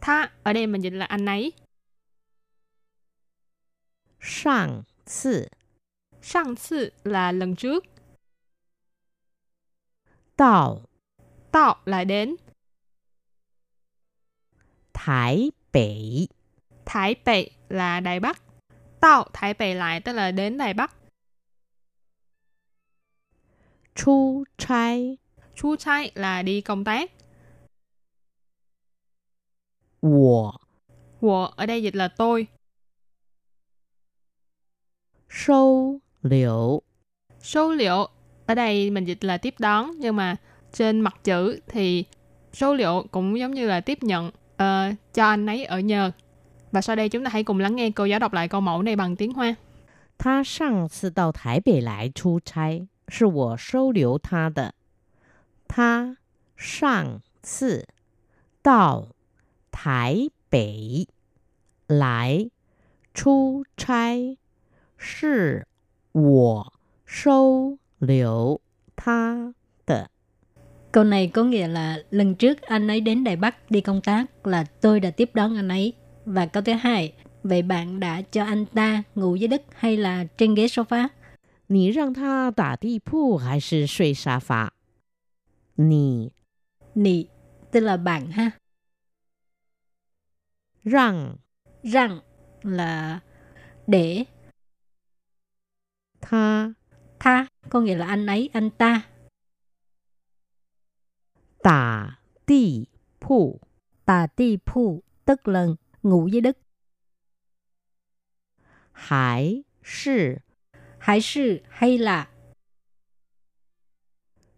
[0.00, 1.52] Tha ở đây mình dịch là anh ấy.
[4.18, 5.48] 上次
[6.22, 7.84] Sang次là lần trước.
[10.35, 10.81] tạo
[11.51, 12.35] tạo là đến.
[14.93, 16.27] Thái Bể.
[16.85, 18.41] Thái Bể là Đài Bắc.
[18.99, 20.95] Tạo Thái Bể lại tức là đến Đài Bắc.
[23.95, 25.17] Chu trai.
[25.55, 27.11] Chu trai là đi công tác.
[30.01, 30.51] Wo
[31.21, 32.47] Wo ở đây dịch là tôi.
[35.29, 36.81] Sâu liệu
[37.39, 38.07] Sâu liệu
[38.46, 40.36] ở đây mình dịch là tiếp đón nhưng mà
[40.72, 42.04] trên mặt chữ thì
[42.52, 46.12] số liệu cũng giống như là tiếp nhận ờ, cho anh ấy ở nhờ.
[46.72, 48.82] Và sau đây chúng ta hãy cùng lắng nghe cô giáo đọc lại câu mẫu
[48.82, 49.56] này bằng tiếng Hoa.
[50.18, 54.74] 他上次到台北来出差，是我收留他的。
[55.66, 56.18] 他
[56.56, 57.88] 上次
[58.62, 59.08] 到
[59.70, 61.08] 台北
[61.86, 62.50] 来
[63.14, 64.36] 出差，
[64.98, 65.66] 是
[66.12, 66.72] 我
[67.06, 68.60] 收 留
[68.96, 69.54] 他
[69.86, 70.10] 的。
[70.92, 74.46] Câu này có nghĩa là lần trước anh ấy đến Đài Bắc đi công tác
[74.46, 75.92] là tôi đã tiếp đón anh ấy.
[76.24, 80.24] Và câu thứ hai, vậy bạn đã cho anh ta ngủ dưới đất hay là
[80.38, 81.08] trên ghế sofa?
[81.66, 84.72] 你让他打地铺还是睡沙发？
[85.76, 86.32] 你
[86.94, 87.28] Nị,
[87.70, 88.50] tức là bạn ha.
[90.82, 91.38] 让
[91.82, 92.20] Rằng
[92.62, 93.20] là
[93.86, 94.26] để
[96.20, 96.74] 他
[97.25, 99.01] tha có nghĩa là anh ấy, anh ta.
[101.63, 102.09] Tả
[102.45, 102.85] ti
[103.19, 103.59] phụ
[104.05, 105.65] Tả ti phụ tức là
[106.03, 106.57] ngủ dưới đất.
[108.91, 110.35] Hải sư.
[110.99, 112.29] Hải sư hay là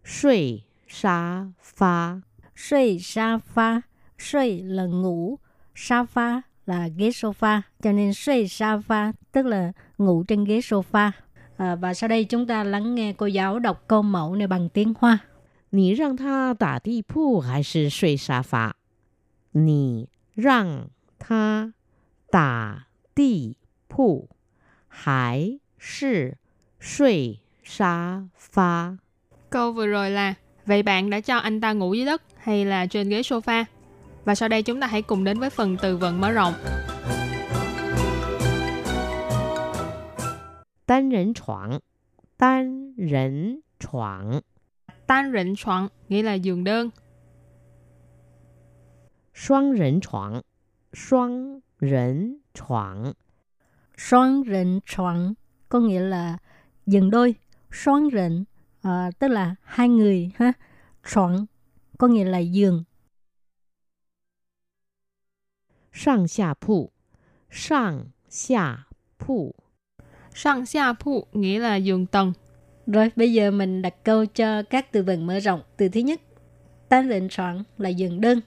[0.04, 2.20] Suy sa pha.
[2.56, 3.80] Suy sa pha.
[4.18, 5.38] Suy là ngủ.
[5.74, 7.60] Sa pha là ghế sofa.
[7.82, 11.10] Cho nên suy sa pha tức là ngủ trên ghế sofa.
[11.57, 14.69] À, và sau đây chúng ta lắng nghe cô giáo đọc câu mẫu này bằng
[14.69, 15.19] tiếng Hoa.
[15.69, 18.75] 你让他打地铺还是睡沙发？
[19.51, 21.73] 你让他
[22.29, 24.29] 打地铺
[24.87, 26.37] 还是
[26.79, 28.97] 睡沙发？
[29.49, 30.33] Câu vừa rồi là
[30.65, 33.65] Vậy bạn đã cho anh ta ngủ dưới đất hay là trên ghế sofa?
[34.25, 36.53] Và sau đây chúng ta hãy cùng đến với phần từ vựng mở rộng.
[40.87, 41.79] 单人床，
[42.37, 44.41] 单人床，
[45.07, 46.89] Tan rịnh soạn nghĩa là giường đơn.
[49.33, 50.41] 双人床，
[50.93, 53.13] 双人床，
[53.97, 55.33] Xoan rịnh choạng
[55.69, 56.37] có nghĩa là
[56.85, 57.35] giường đôi.
[57.71, 58.43] Xoan rịnh
[58.81, 60.53] à, tức là hai người ha.
[61.03, 61.45] Choạng
[61.97, 62.85] có nghĩa là giường.
[65.91, 66.91] 上下铺，
[67.49, 68.87] 上下
[69.17, 69.55] 铺，
[70.37, 72.33] Sang xa pu nghĩa là giường tầng.
[72.87, 75.61] Rồi bây giờ mình đặt câu cho các từ vựng mở rộng.
[75.77, 76.21] Từ thứ nhất,
[76.89, 78.41] tan rịnh soạn là giường đơn.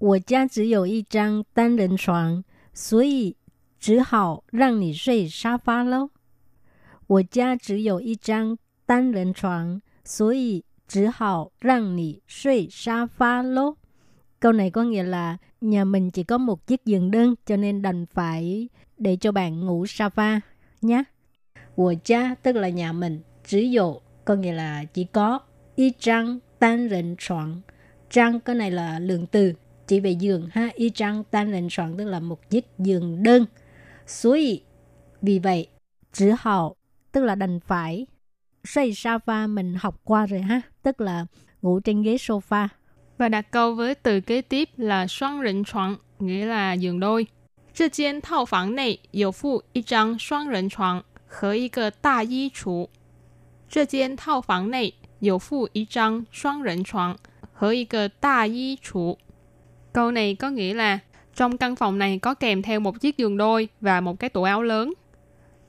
[0.00, 3.34] 我家只有一张单人床， 所以
[3.80, 6.10] 只好让你睡沙发喽。
[7.08, 13.74] 我家只有一张单人床，所以只好让你睡沙发喽.
[14.40, 17.82] Câu này có nghĩa là nhà mình chỉ có một chiếc giường đơn cho nên
[17.82, 20.40] đành phải để cho bạn ngủ sofa
[20.83, 21.03] nhé.
[21.75, 25.39] Wo gia tức là nhà mình, chỉ có, có nghĩa là chỉ có
[25.75, 27.61] y trang tan rịnh soạn.
[28.09, 29.53] Trang cái này là lượng từ
[29.87, 33.45] chỉ về giường ha y trang tan rịnh soạn tức là một chiếc giường đơn.
[34.07, 34.61] Suy
[35.21, 35.67] vì vậy
[36.13, 36.75] chỉ hậu
[37.11, 38.07] tức là đành phải
[38.63, 41.25] xây sofa mình học qua rồi ha tức là
[41.61, 42.67] ngủ trên ghế sofa
[43.17, 47.27] và đặt câu với từ kế tiếp là xoăn rịnh soạn nghĩa là giường đôi
[47.78, 52.88] 这间套房内有附一张双人床和一个大衣橱。
[53.68, 57.16] 这间套房内有附一张双人床
[57.52, 59.16] 和一个大衣橱。
[59.92, 60.98] Câu này có nghĩa là
[61.34, 64.42] trong căn phòng này có kèm theo một chiếc giường đôi và một cái tủ
[64.42, 64.94] áo lớn.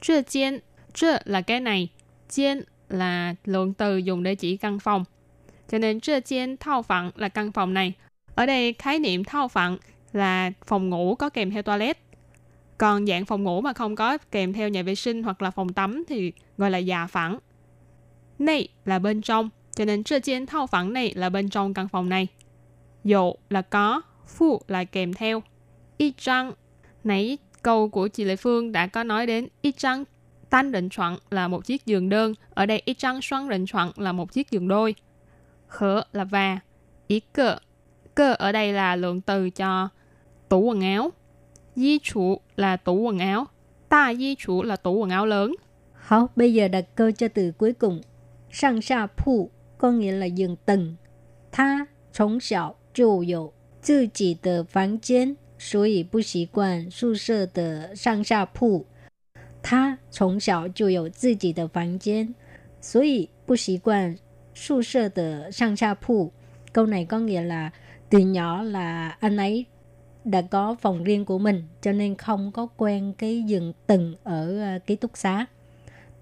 [0.01, 0.59] Trơ chiên,
[0.93, 1.89] trơ là cái này,
[2.29, 5.05] chiên là lượng từ dùng để chỉ căn phòng.
[5.71, 7.93] Cho nên trơ chiên thao phẳng là căn phòng này.
[8.35, 9.77] Ở đây khái niệm thao phẳng
[10.14, 11.98] là phòng ngủ có kèm theo toilet.
[12.78, 15.72] Còn dạng phòng ngủ mà không có kèm theo nhà vệ sinh hoặc là phòng
[15.72, 17.38] tắm thì gọi là già phẳng.
[18.38, 21.88] Này là bên trong, cho nên trơ chiến thao phẳng này là bên trong căn
[21.88, 22.26] phòng này.
[23.04, 25.42] Dụ là có, phụ là kèm theo.
[25.96, 26.52] Y trang,
[27.04, 30.04] nãy câu của chị Lệ Phương đã có nói đến y trang
[30.50, 32.34] tan định chuẩn là một chiếc giường đơn.
[32.54, 34.94] Ở đây y trang xoan định chuẩn là một chiếc giường đôi.
[35.66, 36.58] Khở là và.
[37.06, 37.56] Ý cơ.
[38.14, 39.88] Cơ ở đây là lượng từ cho
[40.48, 41.10] tủ quần áo.
[41.76, 43.44] Di chủ là tủ quần áo.
[43.88, 45.52] Ta di chủ là tủ quần áo lớn.
[46.06, 48.00] 好, bây giờ đặt câu cho từ cuối cùng.
[48.50, 50.94] Sang xa phụ có nghĩa là giường tầng.
[51.52, 53.52] Tha, chống xảo, chủ yếu,
[53.86, 58.46] tự chỉ tờ phán chiến, số ý bù xí quan, su sơ tờ sang xa
[58.54, 58.84] phụ.
[59.62, 62.32] Tha, chống xảo, chủ yếu, tự chỉ tờ phán chiến,
[62.82, 64.16] số ý bù xí quan,
[64.54, 66.32] su sơ tờ sang xa phụ.
[66.72, 67.70] Câu này có nghĩa là
[68.10, 69.66] từ nhỏ là anh ấy
[70.24, 74.60] đã có phòng riêng của mình cho nên không có quen cái giường từng ở
[74.60, 75.46] ờ, ký túc xá.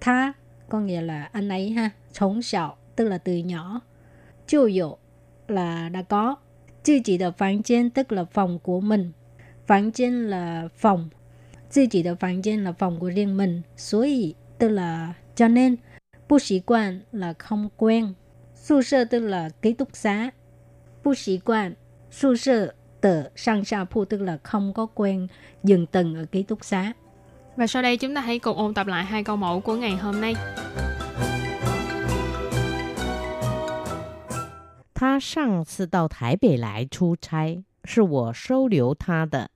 [0.01, 0.33] Tha
[0.69, 3.81] có nghĩa là anh ấy ha, sống sọ tức là từ nhỏ.
[4.47, 4.95] Chu dụ
[5.49, 6.37] là đã có.
[6.85, 9.13] Chứ chỉ được phán trên tức là phòng của mình.
[9.67, 11.09] Phán trên là phòng.
[11.71, 13.63] Chứ chỉ được phán trên là phòng của riêng mình.
[13.77, 15.77] Suối tức là cho nên.
[16.29, 18.15] Bù sĩ quan là không quen.
[18.55, 20.31] Su sơ tức là ký túc xá.
[21.05, 21.75] Bù sĩ quan,
[22.11, 25.28] su sơ 的上下铺 tức là không có quen
[25.64, 26.94] dừng tầng ở ký túc xá.
[27.56, 29.96] Và sau đây chúng ta hãy cùng ôn tập lại hai câu mẫu của ngày
[29.98, 30.36] hôm nay.
[34.94, 39.52] 他上次到台北来出差，是我收留他的。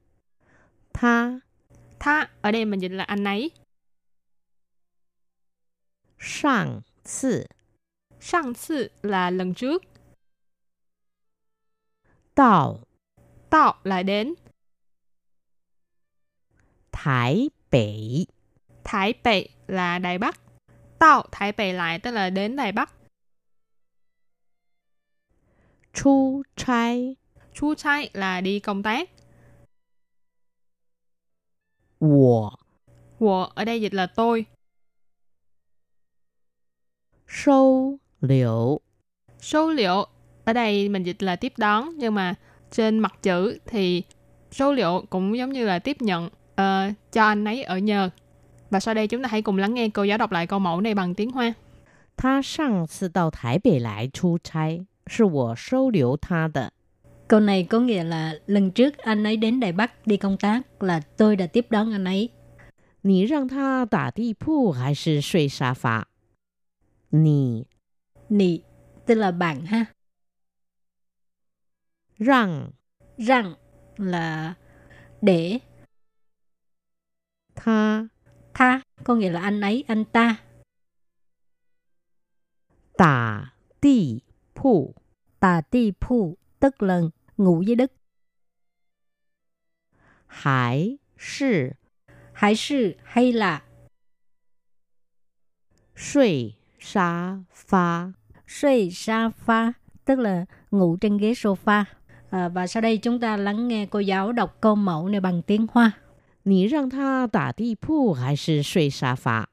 [0.94, 1.42] 他
[2.00, 3.52] Tha ở đây mình dịch là anh ấy.
[6.20, 7.48] 上次
[8.20, 9.84] Sang次là lần trước.
[12.36, 12.82] 到
[13.51, 14.35] tạo là đến.
[16.93, 18.25] Thái Bệ
[18.85, 20.41] Thái Bệ là Đài Bắc.
[20.99, 22.93] Tạo Thái Bệ lại tức là đến Đài Bắc.
[25.93, 27.17] Chu trai
[27.55, 29.11] Chu trai là đi công tác.
[32.01, 32.51] Wo
[33.19, 34.47] Wo ở đây dịch là tôi.
[37.29, 38.81] Sâu liệu
[39.41, 40.07] Sâu liệu
[40.45, 42.35] ở đây mình dịch là tiếp đón nhưng mà
[42.72, 44.04] trên mặt chữ thì
[44.52, 48.10] số liệu cũng giống như là tiếp nhận ờ, cho anh ấy ở nhờ.
[48.70, 50.82] Và sau đây chúng ta hãy cùng lắng nghe cô giáo đọc lại câu mẫu
[50.82, 51.54] này bằng tiếng Hoa.
[52.18, 56.72] 他上次到台北来出差，是我收留他的。
[57.28, 60.84] Câu này có nghĩa là lần trước anh ấy đến Đài Bắc đi công tác
[60.84, 62.30] là tôi đã tiếp đón anh ấy.
[63.02, 66.08] 你让他打地铺还是睡沙发？
[67.10, 67.66] 你
[68.30, 68.62] Nị
[69.06, 69.86] tức là bạn ha.
[72.19, 72.71] rằng
[73.19, 73.55] rằng
[73.97, 74.55] là
[75.23, 75.59] để
[77.55, 78.07] tha.
[78.55, 80.37] Tha có nghĩa là anh ấy anh ta.
[82.97, 84.21] Tả ti
[84.55, 84.95] phụ
[85.41, 87.01] tả ti phụ tức là
[87.37, 87.93] ngủ dưới đất.
[90.27, 91.71] Hải sư.
[92.33, 93.65] Hải sư hay là
[95.97, 98.13] suy sa pha.
[98.47, 99.73] Suy sa pha
[100.05, 101.85] tức là ngủ trên ghế sofa.
[102.31, 105.43] À, và sau đây chúng ta lắng nghe cô giáo đọc câu mẫu này bằng
[105.43, 105.91] tiếng Hoa.
[106.45, 109.47] Nì rằng ta tả đi phu hay sư suy xà phạ?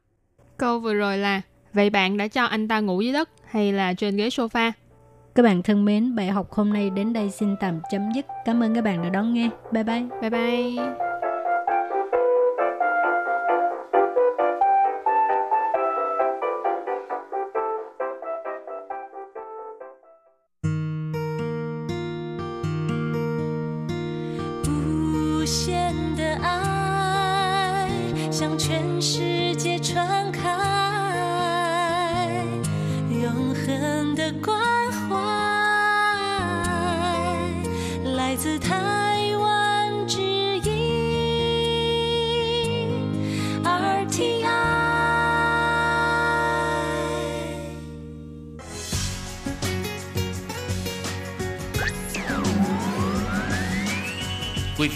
[0.58, 1.42] Câu vừa rồi là
[1.74, 4.72] Vậy bạn đã cho anh ta ngủ dưới đất hay là trên ghế sofa?
[5.36, 8.26] Các bạn thân mến, bài học hôm nay đến đây xin tạm chấm dứt.
[8.46, 9.50] Cảm ơn các bạn đã đón nghe.
[9.72, 10.04] Bye bye.
[10.22, 11.12] Bye bye.
[28.44, 29.33] 向全世界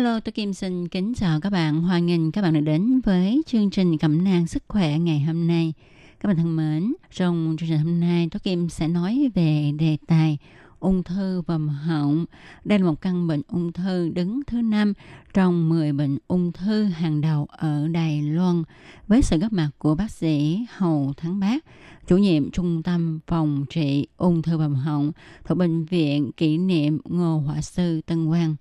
[0.00, 1.82] Hello, tôi Kim xin kính chào các bạn.
[1.82, 5.46] Hoan nghênh các bạn đã đến với chương trình Cẩm nang sức khỏe ngày hôm
[5.46, 5.72] nay.
[6.20, 9.96] Các bạn thân mến, trong chương trình hôm nay, tôi Kim sẽ nói về đề
[10.06, 10.38] tài
[10.78, 12.24] ung thư vòm họng.
[12.64, 14.92] Đây là một căn bệnh ung thư đứng thứ năm
[15.34, 18.62] trong 10 bệnh ung thư hàng đầu ở Đài Loan
[19.08, 21.64] với sự góp mặt của bác sĩ Hầu Thắng Bác,
[22.06, 25.12] chủ nhiệm trung tâm phòng trị ung thư vòm họng
[25.44, 28.56] thuộc bệnh viện kỷ niệm Ngô Họa Sư Tân Quang.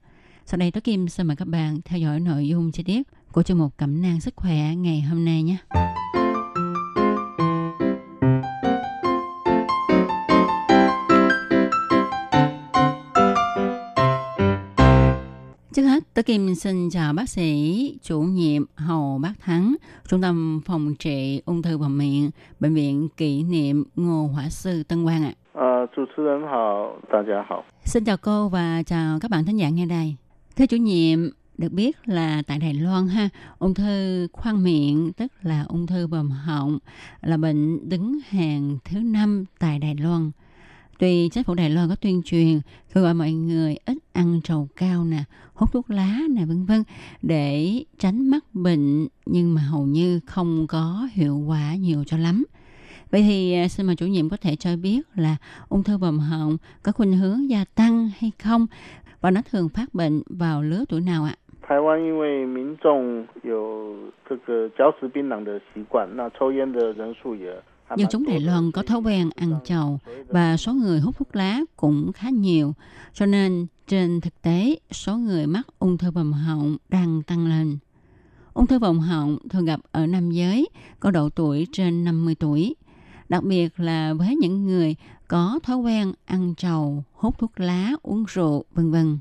[0.48, 3.42] Sau đây Tố Kim xin mời các bạn theo dõi nội dung chi tiết của
[3.42, 5.56] chương mục Cẩm nang sức khỏe ngày hôm nay nhé.
[15.74, 19.74] Trước hết, Tố Kim xin chào bác sĩ chủ nhiệm Hầu Bác Thắng,
[20.08, 24.82] Trung tâm phòng trị ung thư vòm miệng, Bệnh viện kỷ niệm Ngô Hỏa Sư
[24.82, 25.32] Tân Quang ạ.
[25.54, 27.64] À, chủ持人好，大家好。
[27.84, 30.16] Xin chào cô và chào các bạn thính giả nghe đây.
[30.59, 31.19] Thưa chủ nhiệm,
[31.57, 36.07] được biết là tại Đài Loan ha, ung thư khoang miệng tức là ung thư
[36.07, 36.79] bầm họng
[37.21, 40.31] là bệnh đứng hàng thứ năm tại Đài Loan.
[40.97, 42.61] Tuy chính phủ Đài Loan có tuyên truyền
[42.93, 46.83] kêu gọi mọi người ít ăn trầu cao nè, hút thuốc lá nè vân vân
[47.21, 52.43] để tránh mắc bệnh nhưng mà hầu như không có hiệu quả nhiều cho lắm.
[53.11, 55.35] Vậy thì à, xin mời chủ nhiệm có thể cho biết là
[55.69, 58.67] ung thư bầm họng có khuynh hướng gia tăng hay không
[59.20, 61.34] và nó thường phát bệnh vào lứa tuổi nào ạ?
[61.68, 63.96] 台湾因为民众有
[64.28, 69.98] 这个嚼食槟榔的习惯，那抽烟的人数也还蛮 Dân chúng 多 Đài 的 Loan có thói quen ăn chầu
[70.28, 72.74] và số người hút thuốc lá cũng khá nhiều.
[73.12, 77.78] Cho nên trên thực tế, số người mắc ung thư vòm họng đang tăng lên.
[78.54, 80.68] Ung thư vòm họng thường gặp ở nam giới
[81.00, 82.74] có độ tuổi trên 50 tuổi.
[83.28, 84.96] Đặc biệt là với những người
[85.28, 89.18] có thói quen ăn trầu, hút thuốc lá, uống rượu, vân vân.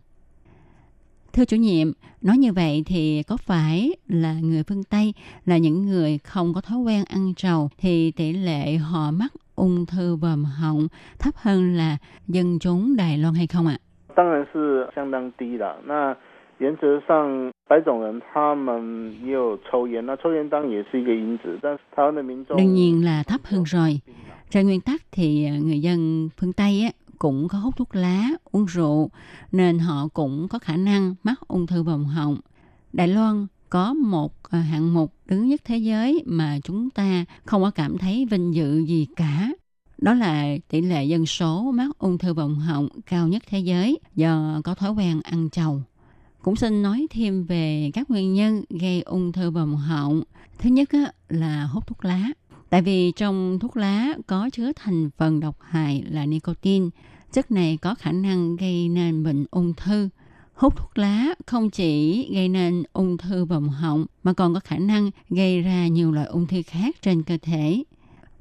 [1.34, 5.13] Thưa chủ nhiệm, nói như vậy thì có phải là người phương Tây
[5.45, 9.86] là những người không có thói quen ăn trầu thì tỷ lệ họ mắc ung
[9.86, 10.88] thư vòm họng
[11.19, 13.77] thấp hơn là dân chúng Đài Loan hay không ạ?
[14.15, 15.77] 当然是相当低了。
[15.86, 16.15] 那
[16.60, 23.99] 原则上，白种人他们也有抽烟，那抽烟当然也是一个因子，但是台湾的民众 Đương nhiên là thấp hơn rồi.
[24.49, 28.29] Trên nguyên tắc thì à, người dân phương Tây á, cũng có hút thuốc lá,
[28.51, 29.10] uống rượu,
[29.51, 32.38] nên họ cũng có khả năng mắc ung thư vòm họng.
[32.93, 37.63] Đài Loan có một à, hạng mục đứng nhất thế giới mà chúng ta không
[37.63, 39.49] có cảm thấy vinh dự gì cả.
[39.97, 43.99] Đó là tỷ lệ dân số mắc ung thư vòm họng cao nhất thế giới
[44.15, 45.82] do có thói quen ăn chầu.
[46.42, 50.22] Cũng xin nói thêm về các nguyên nhân gây ung thư vòm họng.
[50.59, 52.29] Thứ nhất á, là hút thuốc lá.
[52.70, 56.88] Tại vì trong thuốc lá có chứa thành phần độc hại là nicotine.
[57.33, 60.09] Chất này có khả năng gây nên bệnh ung thư.
[60.55, 64.79] Hút thuốc lá không chỉ gây nên ung thư vòm họng mà còn có khả
[64.79, 67.85] năng gây ra nhiều loại ung thư khác trên cơ thể.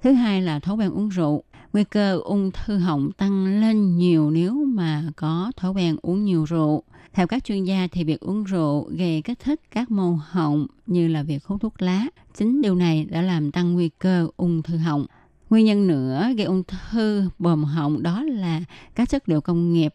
[0.03, 1.43] Thứ hai là thói quen uống rượu.
[1.73, 6.45] Nguy cơ ung thư họng tăng lên nhiều nếu mà có thói quen uống nhiều
[6.45, 6.83] rượu.
[7.17, 11.07] Theo các chuyên gia thì việc uống rượu gây kích thích các mô họng như
[11.07, 12.05] là việc hút thuốc lá.
[12.33, 15.05] Chính điều này đã làm tăng nguy cơ ung thư họng.
[15.49, 18.61] Nguyên nhân nữa gây ung thư bồm họng đó là
[18.95, 19.93] các chất liệu công nghiệp.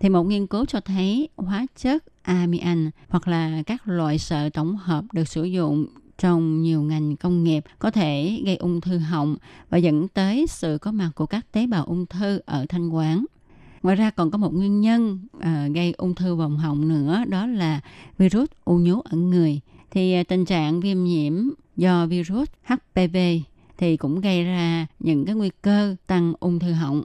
[0.00, 4.76] Thì một nghiên cứu cho thấy hóa chất amian hoặc là các loại sợi tổng
[4.76, 5.86] hợp được sử dụng
[6.18, 9.36] trong nhiều ngành công nghiệp có thể gây ung thư họng
[9.70, 13.24] và dẫn tới sự có mặt của các tế bào ung thư ở thanh quản.
[13.86, 17.46] Ngoài ra còn có một nguyên nhân à, gây ung thư vòng họng nữa đó
[17.46, 17.80] là
[18.18, 19.60] virus u nhú ở người.
[19.90, 21.32] Thì à, tình trạng viêm nhiễm
[21.76, 23.16] do virus HPV
[23.78, 27.02] thì cũng gây ra những cái nguy cơ tăng ung thư họng.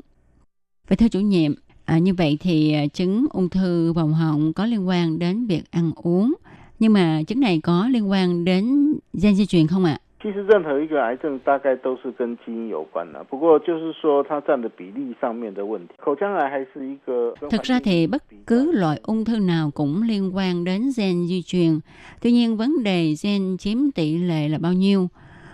[0.88, 1.54] Vậy thưa chủ nhiệm,
[1.86, 5.72] à, như vậy thì à, chứng ung thư vòng họng có liên quan đến việc
[5.72, 6.34] ăn uống
[6.80, 10.00] Nhưng mà chứng này có liên quan đến gen di truyền không ạ?
[10.23, 15.95] 其实任何一个癌症大概都是跟基因有关的，不过就是说它占的比例上面的问题。
[15.99, 21.43] 口腔癌还是一个 Thực ra thì bất cứ loại ung thư nào cũng liên quan đến gen di
[21.43, 21.81] truyền.
[22.21, 25.09] Tuy nhiên vấn đề gen chiếm tỷ lệ là bao nhiêu?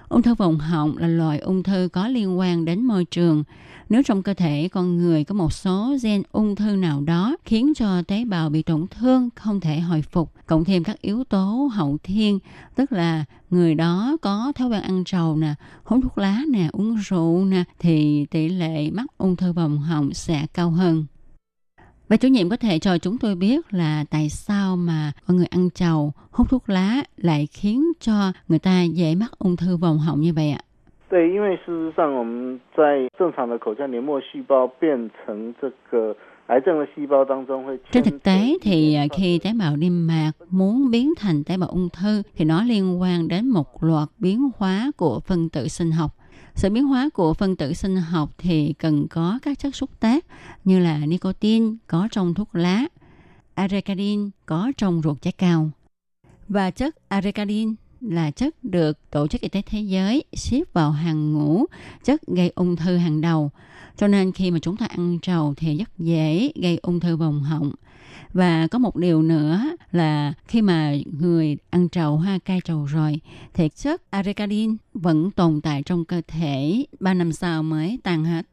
[0.10, 3.44] Ung thư vòng họng là loại ung thư có liên quan đến môi trường.
[3.90, 7.74] Nếu trong cơ thể con người có một số gen ung thư nào đó khiến
[7.76, 11.70] cho tế bào bị tổn thương, không thể hồi phục, cộng thêm các yếu tố
[11.74, 12.40] hậu thiên,
[12.76, 15.54] tức là người đó có thói quen ăn trầu nè,
[15.84, 20.14] hút thuốc lá nè, uống rượu nè, thì tỷ lệ mắc ung thư vòng họng
[20.14, 21.06] sẽ cao hơn.
[22.09, 25.47] Và chủ nhiệm có thể cho chúng tôi biết là tại sao mà con người
[25.47, 29.99] ăn trầu, hút thuốc lá lại khiến cho người ta dễ mắc ung thư vòng
[29.99, 30.61] họng như vậy ạ?
[31.11, 36.17] 对，因为事实上我们在正常的口腔黏膜细胞变成这个
[36.47, 41.69] 癌症的细胞当中会 Trên thực tế thì à, khi tế bào niêm mạc muốn biến thành tế bào
[41.69, 45.91] ung thư thì nó liên quan đến một loạt biến hóa của phân tử sinh
[45.93, 46.11] học.
[46.58, 50.26] sự biến hóa của phân tử sinh học thì cần có các chất xúc tác
[50.64, 52.86] như là nicotine có trong thuốc lá,
[53.54, 55.70] arecadin có trong ruột trái cao.
[56.48, 61.34] Và chất arecadin là chất được Tổ chức Y tế Thế giới xếp vào hàng
[61.34, 61.66] ngũ
[62.04, 63.52] chất gây ung thư hàng đầu.
[63.98, 67.42] Cho nên khi mà chúng ta ăn trầu thì rất dễ gây ung thư vòng
[67.44, 67.72] họng
[68.33, 69.61] Và có một điều nữa
[69.93, 73.21] là khi mà người ăn trầu hoa cai trầu rồi
[73.55, 78.47] thì chất arecadin vẫn tồn tại trong cơ thể 3 năm sau mới tan hết.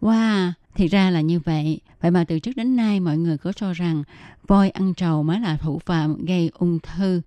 [0.00, 1.80] Wow, thì ra là như vậy.
[2.00, 4.02] Vậy mà từ trước đến nay mọi người cứ cho rằng
[4.46, 7.20] voi ăn trầu mới là thủ phạm gây ung thư.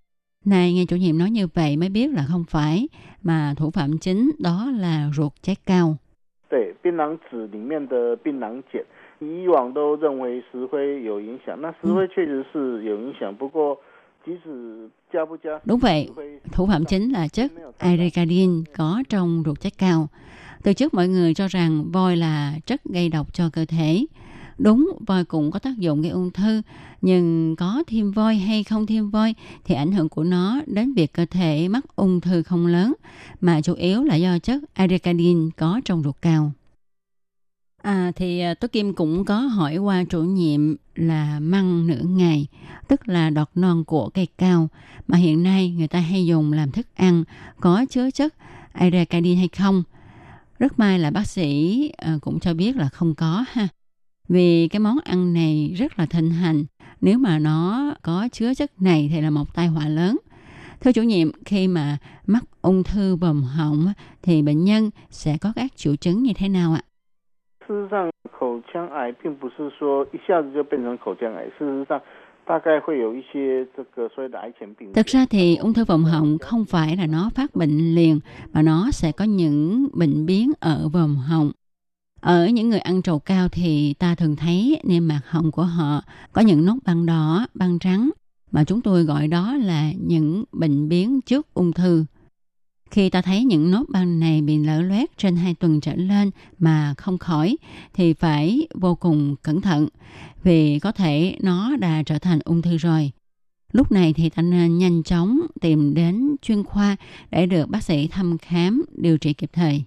[0.45, 2.87] Này nghe chủ nhiệm nói như vậy mới biết là không phải,
[3.21, 5.97] mà thủ phạm chính đó là ruột trái cao.
[6.51, 8.83] 对槟榔籽里面的槟榔碱，
[9.19, 13.77] 以往都认为石灰有影响，那石灰确实是有影响，不过
[14.25, 16.09] 即使加不加 Đúng vậy,
[16.51, 20.07] thủ phạm chính là chất arecadin có trong ruột trái cao.
[20.63, 24.05] Từ trước mọi người cho rằng voi là chất gây độc cho cơ thể.
[24.57, 26.61] Đúng, voi cũng có tác dụng gây ung thư,
[27.01, 29.33] nhưng có thêm voi hay không thêm voi
[29.65, 32.93] thì ảnh hưởng của nó đến việc cơ thể mắc ung thư không lớn,
[33.41, 36.51] mà chủ yếu là do chất arecadin có trong ruột cao.
[37.86, 42.46] À thì à, Tố Kim cũng có hỏi qua chủ nhiệm là măng nửa ngày,
[42.88, 44.68] tức là đọt non của cây cao
[45.06, 47.24] mà hiện nay người ta hay dùng làm thức ăn
[47.60, 48.34] có chứa chất
[48.72, 49.82] arecadin hay không.
[50.58, 53.68] Rất may là bác sĩ à, cũng cho biết là không có ha.
[54.28, 56.64] Vì cái món ăn này rất là thịnh hành.
[57.00, 60.18] Nếu mà nó có chứa chất này thì là một tai họa lớn.
[60.80, 65.52] Thưa chủ nhiệm, khi mà mắc ung thư bầm họng thì bệnh nhân sẽ có
[65.56, 66.82] các triệu chứng như thế nào ạ?
[67.67, 72.01] 事实上，口腔癌并不是说一下子就变成口腔癌，事实上
[72.45, 74.93] 大概会有一些这个所谓的癌前病变。
[74.93, 78.19] Thực ra thì ung thư vòm họng không phải là nó phát bệnh liền
[78.53, 81.51] mà nó sẽ có những bệnh biến ở vòm họng.
[82.21, 86.01] Ở những người ăn trầu cao thì ta thường thấy niêm mạc họng của họ
[86.33, 88.09] có những nốt băng đỏ, băng trắng
[88.51, 92.05] mà chúng tôi gọi đó là những bệnh biến trước ung thư.
[92.90, 96.30] Khi ta thấy những nốt băng này bị lở loét trên 2 tuần trở lên
[96.58, 97.56] mà không khỏi
[97.94, 99.88] thì phải vô cùng cẩn thận
[100.42, 103.12] vì có thể nó đã trở thành ung thư rồi.
[103.72, 106.96] Lúc này thì ta nên nhanh chóng tìm đến chuyên khoa
[107.30, 109.84] để được bác sĩ thăm khám, điều trị kịp thời.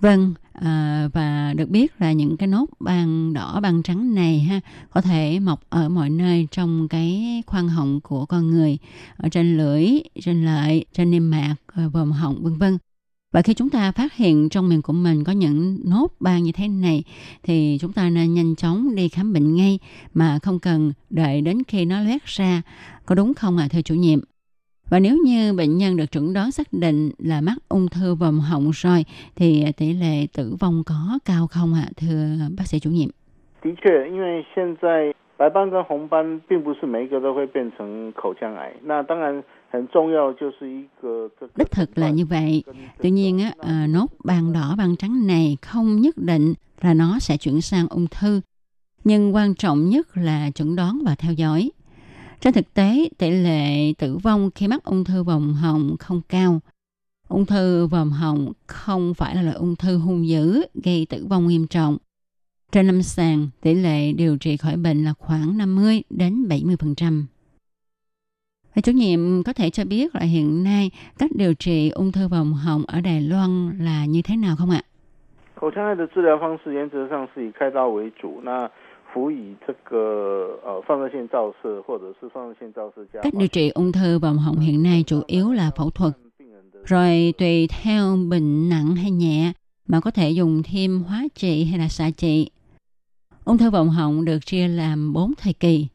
[0.00, 4.60] Vâng, à, và được biết là những cái nốt ban đỏ ban trắng này ha
[4.90, 8.78] có thể mọc ở mọi nơi trong cái khoang họng của con người,
[9.16, 9.88] ở trên lưỡi,
[10.20, 12.78] trên lợi, trên niêm mạc, ờ, vòm họng vân vân.
[13.32, 16.52] Và khi chúng ta phát hiện trong miệng của mình có những nốt ban như
[16.52, 17.04] thế này
[17.42, 19.78] thì chúng ta nên nhanh chóng đi khám bệnh ngay
[20.14, 22.62] mà không cần đợi đến khi nó loét ra.
[23.06, 24.20] Có đúng không ạ à, thưa chủ nhiệm?
[24.89, 28.39] Và nếu như bệnh nhân được chẩn đoán xác định là mắc ung thư vòm
[28.39, 29.05] họng rồi
[29.35, 32.25] thì tỷ lệ tử vong có cao không ạ, à, thưa
[32.57, 33.09] bác sĩ chủ nhiệm?
[33.63, 42.63] 的确，因为现在白斑跟红斑并不是每一个都会变成口腔癌，那当然很重要就是一个这个 Đích thực là như vậy.
[43.01, 47.19] Tuy nhiên, á, à, nốt ban đỏ ban trắng này không nhất định là nó
[47.19, 48.41] sẽ chuyển sang ung thư.
[49.03, 51.71] Nhưng quan trọng nhất là chẩn đoán và theo dõi.
[52.39, 56.59] Trên thực tế, tỷ lệ tử vong khi mắc ung thư vòm họng không cao.
[57.27, 61.47] Ung thư vòm họng không phải là loại ung thư hung dữ gây tử vong
[61.47, 61.97] nghiêm trọng.
[62.71, 67.23] Trên lâm sàng, tỷ lệ điều trị khỏi bệnh là khoảng 50 đến 70%.
[68.75, 72.27] Vậy chủ nhiệm có thể cho biết là hiện nay cách điều trị ung thư
[72.27, 74.81] vòm họng ở Đài Loan là như thế nào không ạ?
[75.61, 78.67] 口腔癌的治疗方式原则上是以开刀为主，那
[79.13, 86.13] 辅以这个呃放射线照射或者是放射线照射加 Cách điều trị ung thư vòm họng hiện nay chủ yếu là phẫu thuật.
[86.85, 89.53] Rồi tùy theo bệnh nặng hay nhẹ
[89.87, 92.49] mà có thể dùng thêm hóa trị hay là xạ trị.
[93.45, 95.87] Ung thư vòm họng được chia làm 4 thời kỳ.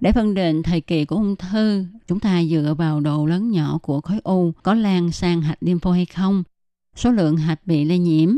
[0.00, 3.78] Để phân định thời kỳ của ung thư, chúng ta dựa vào độ lớn nhỏ
[3.82, 6.42] của khối u có lan sang hạch lympho hay không,
[6.94, 8.28] số lượng hạch bị lây nhiễm,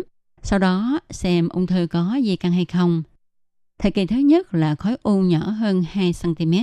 [0.42, 3.02] sau đó xem ung thư có di căn hay không.
[3.79, 6.53] Thời kỳ thứ nhất là khối u nhỏ hơn 2 cm.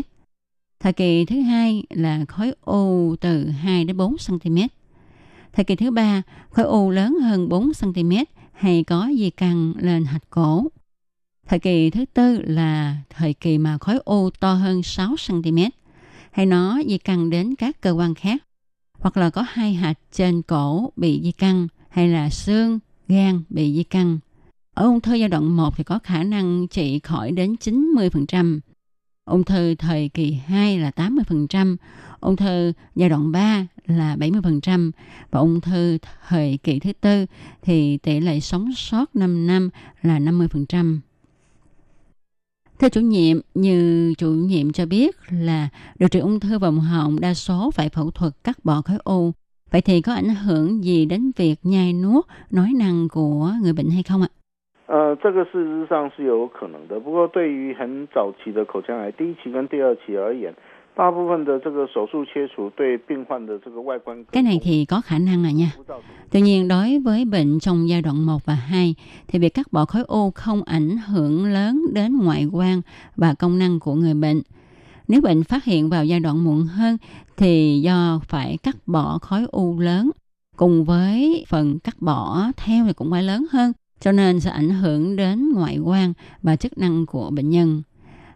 [0.80, 4.58] Thời kỳ thứ hai là khối u từ 2 đến 4 cm.
[5.52, 8.12] Thời kỳ thứ ba, khối u lớn hơn 4 cm
[8.52, 10.66] hay có di căn lên hạch cổ.
[11.48, 15.58] Thời kỳ thứ tư là thời kỳ mà khối u to hơn 6 cm
[16.30, 18.42] hay nó di căn đến các cơ quan khác
[18.92, 23.74] hoặc là có hai hạch trên cổ bị di căn hay là xương, gan bị
[23.74, 24.18] di căn.
[24.74, 28.60] Ở ung thư giai đoạn 1 thì có khả năng trị khỏi đến 90%.
[29.24, 31.76] Ung thư thời kỳ 2 là 80%,
[32.20, 34.90] ung thư giai đoạn 3 là 70%
[35.30, 35.98] và ung thư
[36.28, 37.26] thời kỳ thứ tư
[37.62, 39.70] thì tỷ lệ sống sót 5 năm
[40.02, 40.98] là 50%.
[42.78, 45.68] Theo chủ nhiệm, như chủ nhiệm cho biết là
[45.98, 49.32] điều trị ung thư vòng họng đa số phải phẫu thuật cắt bỏ khối u.
[49.70, 53.90] Vậy thì có ảnh hưởng gì đến việc nhai nuốt, nói năng của người bệnh
[53.90, 54.28] hay không ạ?
[54.87, 56.99] 呃，这个事实上是有可能的。
[56.99, 60.51] 不过，对于很早期的口腔癌，第一期跟第二期而言，
[60.95, 65.71] 大部分的这个手术切除对病患的这个外观 Cái này thì có khả năng à nha.
[66.31, 68.95] Tuy nhiên đối với bệnh trong giai đoạn 1 và 2
[69.27, 72.81] thì việc cắt bỏ khối u không ảnh hưởng lớn đến ngoại quan
[73.15, 74.41] và công năng của người bệnh.
[75.07, 76.97] Nếu bệnh phát hiện vào giai đoạn muộn hơn
[77.37, 80.11] thì do phải cắt bỏ khối u lớn
[80.57, 83.71] cùng với phần cắt bỏ theo thì cũng phải lớn hơn
[84.03, 86.13] cho nên sẽ ảnh hưởng đến ngoại quan
[86.43, 87.81] và chức năng của bệnh nhân.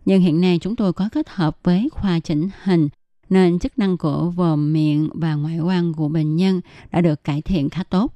[0.06, 2.90] Nhưng hiện nay chúng tôi có kết hợp với khoa chỉnh hình
[3.30, 6.62] nên chức năng của vòm miệng và ngoại quan của bệnh nhân
[6.92, 8.14] đã được cải thiện khá tốt.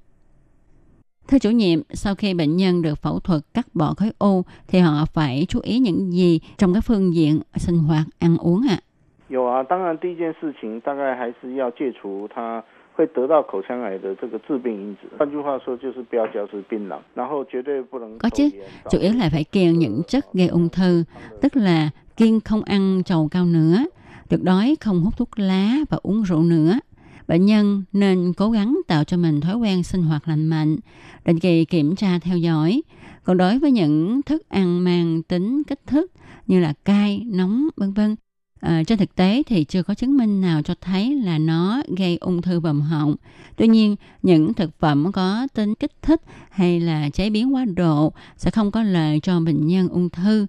[1.27, 4.79] Thưa chủ nhiệm, sau khi bệnh nhân được phẫu thuật cắt bỏ khối u thì
[4.79, 8.77] họ phải chú ý những gì trong các phương diện sinh hoạt, ăn uống ạ?
[8.79, 8.83] À?
[9.29, 12.63] 有啊，当然第一件事情大概还是要戒除它
[12.93, 15.07] 会得到口腔癌的这个致病因子。
[15.17, 18.49] 换句话说，就是不要嚼食槟榔，然后绝对不能 Có chứ,
[18.89, 21.03] chủ yếu là phải kiêng những chất gây ung thư,
[21.41, 23.85] tức là kiêng không ăn trầu cao nữa,
[24.29, 26.79] tuyệt đối không hút thuốc lá và uống rượu nữa.
[27.27, 30.77] Bệnh nhân nên cố gắng tạo cho mình thói quen sinh hoạt lành mạnh,
[31.25, 32.81] định kỳ kiểm tra theo dõi.
[33.23, 36.11] Còn đối với những thức ăn mang tính kích thích
[36.47, 38.15] như là cay, nóng, vân vân
[38.62, 42.16] À, trên thực tế thì chưa có chứng minh nào cho thấy là nó gây
[42.20, 43.14] ung thư vòm họng.
[43.56, 48.12] Tuy nhiên, những thực phẩm có tính kích thích hay là chế biến quá độ
[48.36, 50.46] sẽ không có lợi cho bệnh nhân ung thư.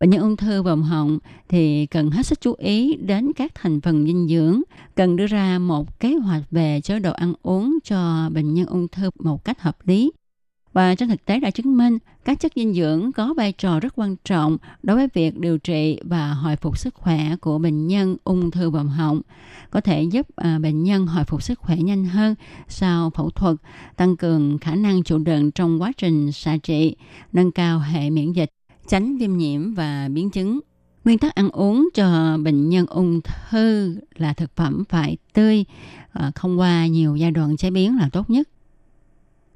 [0.00, 3.80] Bệnh nhân ung thư vòm họng thì cần hết sức chú ý đến các thành
[3.80, 4.62] phần dinh dưỡng,
[4.94, 8.88] cần đưa ra một kế hoạch về chế độ ăn uống cho bệnh nhân ung
[8.88, 10.12] thư một cách hợp lý.
[10.72, 13.92] Và trên thực tế đã chứng minh các chất dinh dưỡng có vai trò rất
[13.96, 18.16] quan trọng đối với việc điều trị và hồi phục sức khỏe của bệnh nhân
[18.24, 19.20] ung thư vòm họng,
[19.70, 22.34] có thể giúp à, bệnh nhân hồi phục sức khỏe nhanh hơn
[22.68, 23.56] sau phẫu thuật,
[23.96, 26.96] tăng cường khả năng chịu đựng trong quá trình xạ trị,
[27.32, 28.50] nâng cao hệ miễn dịch,
[28.88, 30.60] tránh viêm nhiễm và biến chứng.
[31.04, 33.20] Nguyên tắc ăn uống cho bệnh nhân ung
[33.50, 35.64] thư là thực phẩm phải tươi,
[36.12, 38.48] à, không qua nhiều giai đoạn chế biến là tốt nhất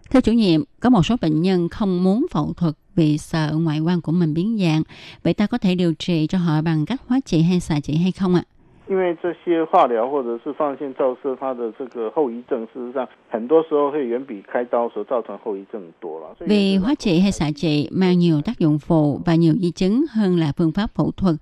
[0.10, 3.80] Theo chủ nhiệm, có một số bệnh nhân không muốn phẫu thuật vì sợ ngoại
[3.80, 4.84] quan của mình biến dạng.
[5.24, 7.96] Vậy ta có thể điều trị cho họ bằng cách hóa trị hay xạ trị
[7.96, 8.44] hay không ạ?
[8.88, 16.36] 因为这些化疗或者是放射线照射，它的这个后遗症，事实上很多时候会远比开刀所造成后遗症多了。
[16.40, 20.04] Vì hóa trị hay xạ trị mang nhiều tác dụng phụ và nhiều di chứng
[20.12, 21.36] hơn là phương pháp phẫu thuật.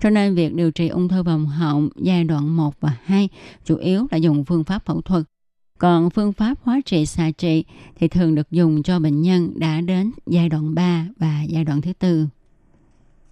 [0.00, 3.28] Cho nên việc điều trị ung thư vòm họng giai đoạn 1 và 2
[3.64, 5.22] chủ yếu là dùng phương pháp phẫu thuật.
[5.79, 7.63] Còn phương pháp hóa trị xạ trị
[7.95, 11.81] thì thường được dùng cho bệnh nhân đã đến giai đoạn 3 và giai đoạn
[11.81, 12.27] thứ tư.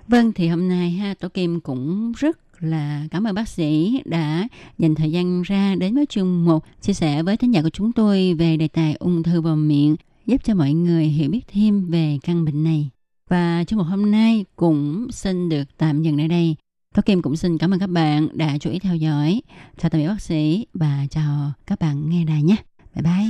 [0.08, 4.48] Vâng, thì hôm nay ha, Tổ Kim cũng rất là cảm ơn bác sĩ đã
[4.78, 7.92] dành thời gian ra đến với chương mục chia sẻ với thính giả của chúng
[7.92, 9.96] tôi về đề tài ung thư vòm miệng
[10.26, 12.90] giúp cho mọi người hiểu biết thêm về căn bệnh này.
[13.30, 16.56] Và chương mục hôm nay cũng xin được tạm dừng ở đây.
[16.98, 19.42] Tôi Kim cũng xin cảm ơn các bạn đã chú ý theo dõi.
[19.78, 22.56] Chào tạm biệt bác sĩ và chào các bạn nghe đài nhé.
[22.96, 23.28] Bye bye.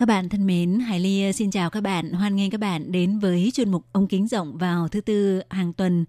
[0.00, 2.92] Các bạn thân mến, Hải Ly ờ, xin chào các bạn, hoan nghênh các bạn
[2.92, 6.04] đến với chuyên mục ống kính rộng vào thứ tư hàng tuần.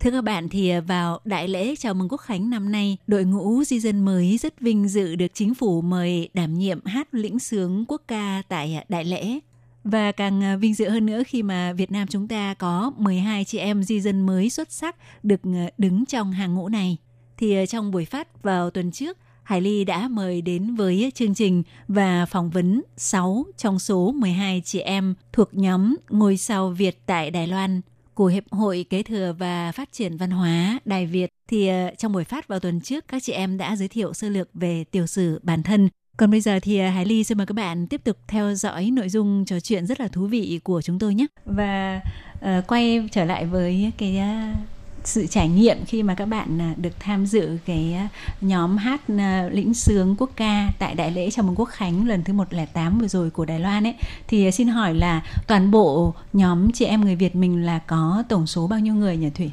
[0.00, 3.24] Thưa các bạn thì ờ, vào đại lễ chào mừng quốc khánh năm nay, đội
[3.24, 7.38] ngũ di dân mới rất vinh dự được chính phủ mời đảm nhiệm hát lĩnh
[7.38, 9.38] sướng quốc ca tại ờ, đại lễ.
[9.84, 13.58] Và càng vinh dự hơn nữa khi mà Việt Nam chúng ta có 12 chị
[13.58, 15.40] em di dân mới xuất sắc được
[15.78, 16.96] đứng trong hàng ngũ này.
[17.38, 21.62] Thì trong buổi phát vào tuần trước, Hải Ly đã mời đến với chương trình
[21.88, 27.30] và phỏng vấn 6 trong số 12 chị em thuộc nhóm Ngôi sao Việt tại
[27.30, 27.80] Đài Loan
[28.14, 31.30] của Hiệp hội Kế thừa và Phát triển Văn hóa Đài Việt.
[31.48, 34.28] Thì ờ, trong buổi phát vào tuần trước, các chị em đã giới thiệu sơ
[34.28, 35.88] lược về tiểu sử bản thân.
[36.16, 38.90] Còn bây giờ thì ờ, Hải Ly xin mời các bạn tiếp tục theo dõi
[38.90, 41.26] nội dung trò chuyện rất là thú vị của chúng tôi nhé.
[41.44, 42.00] Và
[42.38, 44.73] uh, quay trở lại với cái uh,
[45.04, 48.08] sự trải nghiệm khi mà các bạn à, được tham dự cái à,
[48.40, 52.24] nhóm hát à, lĩnh sướng quốc ca tại đại lễ chào mừng quốc khánh lần
[52.24, 53.94] thứ 108 vừa rồi của Đài Loan ấy
[54.28, 58.46] thì xin hỏi là toàn bộ nhóm chị em người Việt mình là có tổng
[58.46, 59.50] số bao nhiêu người nhỉ Thủy?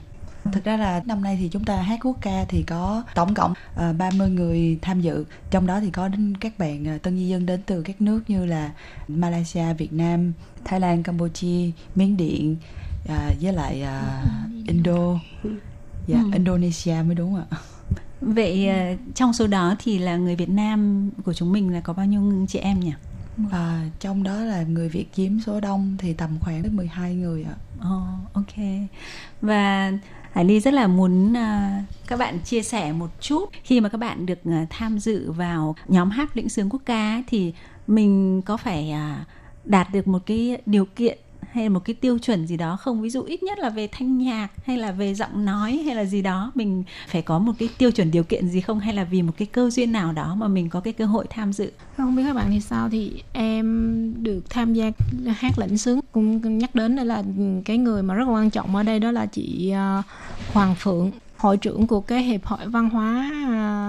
[0.53, 3.51] Thực ra là năm nay thì chúng ta hát quốc ca thì có tổng cộng
[3.51, 7.27] uh, 30 người tham dự Trong đó thì có đến các bạn uh, tân di
[7.27, 8.71] dân đến từ các nước như là
[9.07, 10.33] Malaysia, Việt Nam,
[10.65, 12.55] Thái Lan, Campuchia, Miến Điện
[13.07, 14.23] à, với lại à,
[14.67, 15.19] Indo.
[16.07, 16.29] Dạ ừ.
[16.33, 17.45] Indonesia mới đúng ạ.
[18.21, 21.93] Vậy à, trong số đó thì là người Việt Nam của chúng mình là có
[21.93, 22.93] bao nhiêu chị em nhỉ?
[23.51, 27.43] À, trong đó là người Việt chiếm số đông thì tầm khoảng đến 12 người
[27.43, 27.55] ạ.
[27.77, 28.65] Oh, ok.
[29.41, 29.91] Và
[30.31, 33.49] Hải Ly rất là muốn uh, các bạn chia sẻ một chút.
[33.63, 37.23] Khi mà các bạn được uh, tham dự vào nhóm hát lĩnh sướng quốc ca
[37.27, 37.53] thì
[37.87, 39.27] mình có phải uh,
[39.65, 41.17] đạt được một cái điều kiện
[41.51, 43.01] hay là một cái tiêu chuẩn gì đó không?
[43.01, 46.05] Ví dụ ít nhất là về thanh nhạc hay là về giọng nói hay là
[46.05, 48.79] gì đó, mình phải có một cái tiêu chuẩn điều kiện gì không?
[48.79, 51.25] Hay là vì một cái cơ duyên nào đó mà mình có cái cơ hội
[51.29, 51.71] tham dự?
[51.97, 52.89] Không biết các bạn thì sao?
[52.89, 54.91] Thì em được tham gia
[55.27, 55.99] hát lĩnh sướng.
[56.11, 57.23] Cũng nhắc đến đây là
[57.65, 60.01] cái người mà rất quan trọng ở đây đó là chị ờ,
[60.53, 63.31] Hoàng Phượng hội trưởng của cái hiệp hội văn hóa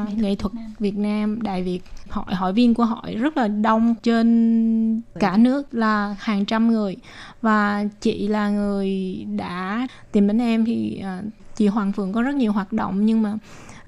[0.09, 1.43] uh, nghệ thuật Việt Nam.
[1.43, 1.81] Đại Việt.
[2.11, 6.97] Hội hội viên của hội rất là đông trên cả nước là hàng trăm người.
[7.43, 12.35] Và chị là người đã tìm đến em thì uh, chị Hoàng Phượng có rất
[12.35, 13.35] nhiều hoạt động nhưng mà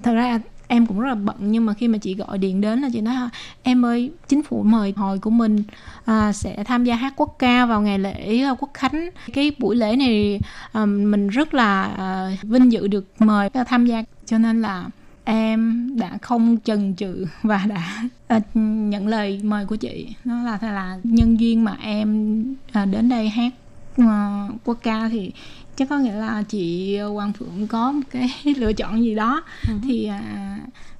[0.03, 2.81] thật ra em cũng rất là bận nhưng mà khi mà chị gọi điện đến
[2.81, 3.15] là chị nói
[3.63, 5.63] em ơi chính phủ mời hội của mình
[6.05, 9.09] à, sẽ tham gia hát quốc ca vào ngày lễ à, quốc khánh.
[9.33, 10.39] Cái buổi lễ này
[10.71, 14.03] à, mình rất là à, vinh dự được mời tham gia.
[14.25, 14.85] Cho nên là
[15.23, 20.15] em đã không chần chừ và đã à, nhận lời mời của chị.
[20.25, 23.53] Nó là là nhân duyên mà em à, đến đây hát
[23.97, 25.31] à, quốc ca thì
[25.75, 29.79] chắc có nghĩa là chị Hoàng Phượng có một cái lựa chọn gì đó uh-huh.
[29.83, 30.57] thì à,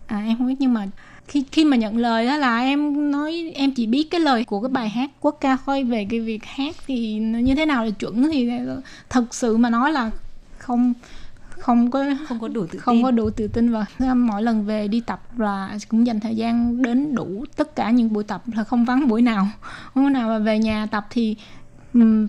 [0.08, 0.88] à, em không biết nhưng mà
[1.28, 4.62] khi khi mà nhận lời đó là em nói em chỉ biết cái lời của
[4.62, 7.91] cái bài hát quốc ca thôi về cái việc hát thì như thế nào là
[7.91, 8.50] chuẩn thì
[9.10, 10.12] thật sự mà nói là
[10.58, 10.93] không
[11.50, 13.04] không có không có đủ tự không tin.
[13.04, 16.82] có đủ tự tin và mỗi lần về đi tập là cũng dành thời gian
[16.82, 19.48] đến đủ tất cả những buổi tập là không vắng buổi nào
[19.96, 21.36] buổi nào mà về nhà tập thì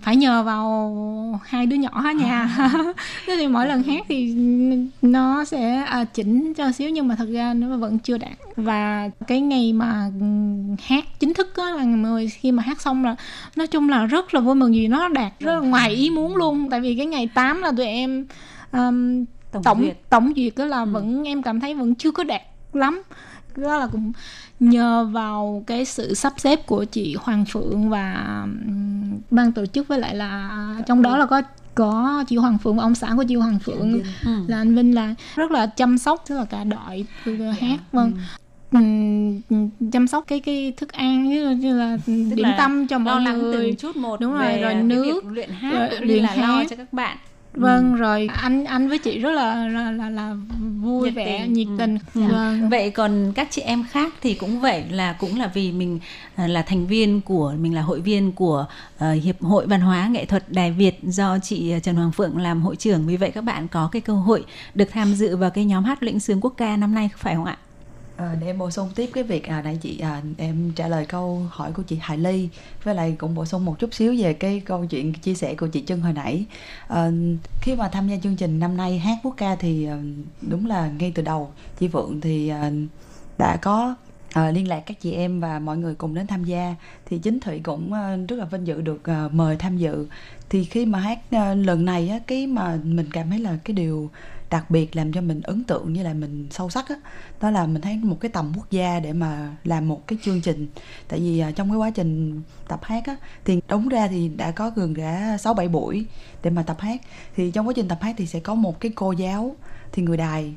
[0.03, 2.57] phải nhờ vào hai đứa nhỏ ở nhà
[3.27, 4.35] thế thì mỗi lần hát thì
[5.01, 8.31] nó sẽ à, chỉnh cho xíu nhưng mà thật ra nó vẫn chưa đạt.
[8.55, 10.11] Và cái ngày mà
[10.83, 13.15] hát chính thức á là ngày 10 khi mà hát xong là
[13.55, 16.35] nói chung là rất là vui mừng vì nó đạt rất là ngoài ý muốn
[16.35, 16.69] luôn.
[16.69, 18.25] Tại vì cái ngày 8 là tụi em
[18.71, 20.85] um, tổng tổng duyệt, tổng duyệt đó là ừ.
[20.85, 22.41] vẫn em cảm thấy vẫn chưa có đạt
[22.73, 23.01] lắm.
[23.55, 24.11] Đó là cũng
[24.59, 28.45] nhờ vào cái sự sắp xếp của chị Hoàng Phượng và
[29.31, 30.49] ban tổ chức với lại là
[30.87, 31.41] trong đó là có
[31.75, 34.31] có chị Hoàng Phượng ông xã của chị Hoàng Phượng Ừ.
[34.47, 37.51] là anh Vinh là rất là chăm sóc tức là cả đội Dạ.
[37.59, 38.13] hát vâng
[38.71, 39.41] Ừm,
[39.91, 43.33] chăm sóc cái cái thức ăn như, như là điểm là tâm cho lo mọi
[43.33, 46.23] người từng chút một đúng rồi về rồi nước luyện hát rồi cũng như luyện
[46.23, 46.67] là lo hát.
[46.69, 47.17] cho các bạn
[47.53, 50.35] vâng rồi anh anh với chị rất là là là, là
[50.81, 51.53] vui nhiệt vẻ tình.
[51.53, 51.75] nhiệt Ừ.
[51.77, 52.27] tình Dạ.
[52.27, 55.99] vâng Vậy còn các chị em khác thì cũng vậy là cũng là vì mình
[56.35, 58.65] à, là thành viên của mình là hội viên của
[58.97, 62.61] ờ, hiệp hội văn hóa nghệ thuật Đài Việt do chị Trần Hoàng Phượng làm
[62.61, 64.45] hội trưởng vì vậy các bạn có cái cơ hội
[64.75, 67.45] được tham dự vào cái nhóm hát lĩnh sướng quốc ca năm nay phải không
[67.45, 67.57] ạ?
[68.17, 71.05] À, để em bổ sung tiếp cái việc à, nãy chị à, em trả lời
[71.05, 72.49] câu hỏi của chị Hải Ly.
[72.83, 75.67] Với lại cũng bổ sung một chút xíu về cái câu chuyện chia sẻ của
[75.67, 76.45] chị Trân hồi nãy.
[76.87, 77.11] À,
[77.61, 79.97] khi mà tham gia chương trình năm nay hát quốc ca thì à,
[80.41, 82.71] đúng là ngay từ đầu chị Vượng thì à,
[83.37, 83.95] đã có
[84.33, 86.75] à, liên lạc các chị em và mọi người cùng đến tham gia.
[87.05, 90.07] Thì chính Thủy cũng à, rất là vinh dự được à, mời tham dự.
[90.49, 93.73] Thì khi mà hát à, lần này á, cái mà mình cảm thấy là cái
[93.73, 94.09] điều
[94.49, 96.95] đặc biệt làm cho mình ấn tượng như là mình sâu sắc á
[97.41, 100.41] đó là mình thấy một cái tầm quốc gia để mà làm một cái chương
[100.41, 100.67] trình.
[101.07, 104.51] Tại vì à, trong cái quá trình tập hát á thì đúng ra thì đã
[104.51, 106.05] có gần cả sáu bảy buổi
[106.43, 107.01] để mà tập hát.
[107.35, 109.55] Thì trong quá trình tập hát thì sẽ có một cái cô giáo
[109.91, 110.53] thì người đài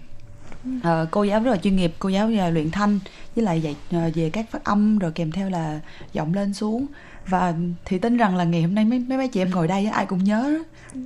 [0.82, 3.00] Ờ, cô giáo rất là chuyên nghiệp cô giáo về luyện thanh
[3.34, 5.80] với lại dạy ờ, về các phát âm rồi kèm theo là
[6.12, 6.86] giọng lên xuống
[7.30, 7.54] và
[7.84, 10.06] thì tin rằng là ngày hôm nay mấy mấy mấy chị em ngồi đây ai
[10.06, 10.58] cũng nhớ.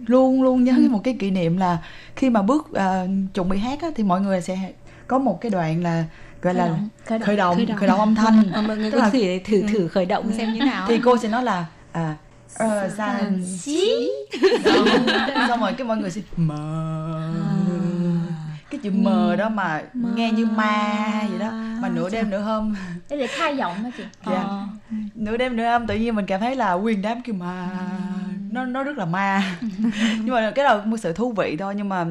[0.06, 1.78] Luôn luôn nhớ một cái kỷ niệm là
[2.16, 4.58] khi mà bước ờ, chuẩn bị hát á, thì mọi người sẽ
[5.06, 6.04] có một cái đoạn là
[6.42, 7.56] gọi là Khởi khởi động.
[7.58, 7.98] động Khởi khởi động.
[7.98, 8.52] động, âm thanh.
[8.52, 10.86] Ờ, mọi người Tức có là- thể thử thử khởi động xem như nào.
[10.88, 12.16] Thì cô sẽ nói là à
[12.54, 12.88] ờ,
[15.48, 17.32] xong rồi cái mọi người sẽ mờ
[18.74, 19.82] cái chữ mờ đó mà
[20.14, 21.50] nghe như ma vậy đó.
[21.80, 22.74] Mà nửa đêm nửa hôm.
[23.10, 24.04] Để để khai giọng đó chị.
[24.26, 24.44] dạ.
[25.14, 27.68] Nửa đêm nửa hôm tự nhiên mình cảm thấy là nguyên đám kêu mà
[28.50, 29.56] nó nó rất là ma.
[30.18, 32.06] Nhưng mà cái là một sự thú vị thôi nhưng mà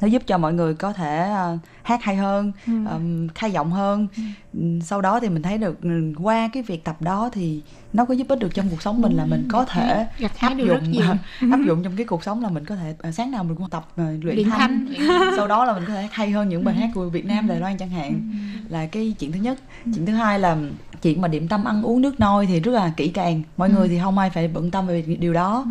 [0.00, 2.72] nó giúp cho mọi người có thể ờ, hát hay hơn Ừ.
[2.86, 4.08] ờm, khai giọng hơn.
[4.54, 8.04] Ừm, sau đó thì mình thấy được ừ, qua cái việc tập đó thì nó
[8.04, 10.92] có giúp ích được trong cuộc sống mình là mình có thể gặt áp dụng
[11.50, 13.70] áp dụng trong cái cuộc sống là mình có thể ờ, sáng nào mình cũng
[13.70, 15.30] tập ờ, luyện, Luyện thanh, thanh.
[15.36, 17.60] sau đó là mình có thể hay hơn những bài hát của Việt Nam Đài
[17.60, 18.20] Loan chẳng hạn
[18.68, 19.58] là cái chuyện thứ nhất.
[19.84, 20.56] Chuyện thứ hai là
[21.02, 23.42] chuyện mà điểm tâm ăn uống nước nôi thì rất là kỹ càng.
[23.56, 25.66] Mọi người thì không ai phải bận tâm về điều đó.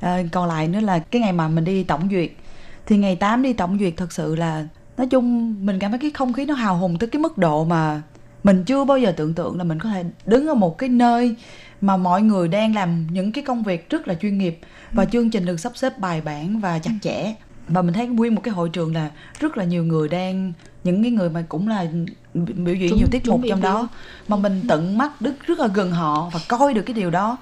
[0.00, 2.30] Ờ, còn lại nữa là cái ngày mà mình đi tổng duyệt
[2.90, 4.66] thì ngày 8 đi tổng duyệt thật sự là
[4.96, 7.64] nói chung mình cảm thấy cái không khí nó hào hùng tới cái mức độ
[7.64, 8.02] mà
[8.44, 11.34] mình chưa bao giờ tưởng tượng là mình có thể đứng ở một cái nơi
[11.80, 14.58] mà mọi người đang làm những cái công việc rất là chuyên nghiệp
[14.92, 17.34] và chương trình được sắp xếp bài bản và chặt chẽ.
[17.68, 19.10] Và mình thấy nguyên một cái hội trường là
[19.40, 20.52] rất là nhiều người đang
[20.84, 21.86] những cái người mà cũng là
[22.36, 23.88] biểu diễn Chuẩn- nhiều tiết mục trong đó
[24.28, 27.38] mà mình tận mắt đứng rất là gần họ và coi được cái điều đó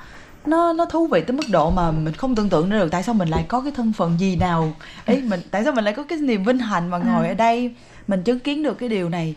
[0.48, 3.02] nó nó thú vị tới mức độ mà mình không tưởng tượng ra được tại
[3.02, 4.72] sao mình lại có cái thân phận gì nào.
[5.04, 7.74] Ấy mình tại sao mình lại có cái niềm vinh hạnh mà ngồi ở đây
[8.08, 9.34] mình chứng kiến được cái điều này.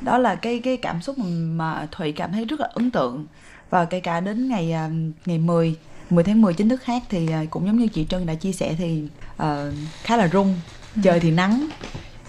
[0.00, 3.26] Đó là cái cái cảm xúc mà Thụy cảm thấy rất là ấn tượng.
[3.70, 4.90] Và kể cả đến ngày à,
[5.26, 5.76] ngày 10
[6.10, 8.52] 10 tháng 10 chính thức hát thì à, cũng giống như chị Trân đã chia
[8.52, 9.02] sẻ thì
[9.36, 9.72] ờ,
[10.02, 10.54] khá là rung
[11.02, 11.68] trời thì nắng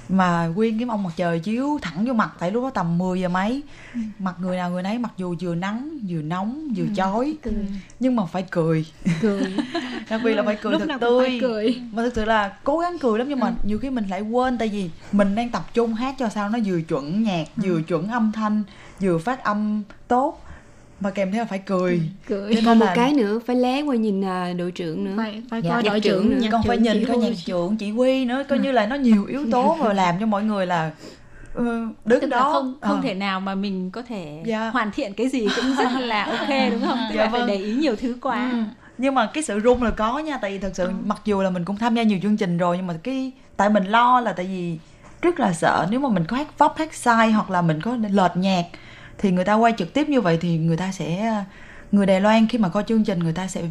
[0.10, 3.22] mà nguyên cái ông mặt trời chiếu thẳng vô mặt tại lúc đó tầm 10
[3.22, 3.64] giờ mấy.
[4.20, 7.36] Mặt người nào người nấy mặc dù vừa nắng vừa nóng vừa chói
[8.00, 8.86] nhưng mà phải cười.
[9.22, 9.44] Cười.
[10.10, 11.82] Đặc biệt là phải cười Lúc thật cũng phải tươi cười.
[11.92, 14.58] mà thực sự là cố gắng cười lắm nhưng mà nhiều khi mình lại quên
[14.58, 18.08] tại vì mình đang tập trung hát cho sao nó vừa chuẩn nhạc vừa chuẩn
[18.08, 18.64] âm thanh
[19.00, 20.45] vừa phát âm tốt
[21.00, 23.56] mà kèm theo là phải cười cười Cho nên còn một là- cái nữa phải
[23.56, 25.70] lé qua nhìn à, đội trưởng nữa phải phải Dạ.
[25.70, 28.72] coi đội trưởng nữa còn phải nhìn coi nhạc trưởng chỉ huy nữa coi như
[28.72, 30.92] là nó nhiều yếu tố và làm cho mọi người là
[31.54, 33.02] ừ, đứng tức đó là không không Ờ.
[33.04, 34.70] thể nào mà mình có thể Dạ.
[34.70, 37.48] hoàn thiện cái gì cũng rất là ok đúng không tức Dạ là phải vâng.
[37.48, 38.58] để ý nhiều thứ quá Ừ.
[38.98, 41.50] nhưng mà cái sự run là có nha tại vì thật sự mặc dù là
[41.50, 44.34] mình cũng tham gia nhiều chương trình rồi nhưng mà cái tại mình lo là
[44.34, 44.78] tại vì
[45.22, 47.98] rất là sợ nếu mà mình có hát vấp hát sai hoặc là mình có
[48.12, 48.64] lệch nhạc
[49.18, 51.34] thì người ta quay trực tiếp như vậy thì người ta sẽ
[51.92, 53.62] người Đài Loan khi mà coi chương trình người ta sẽ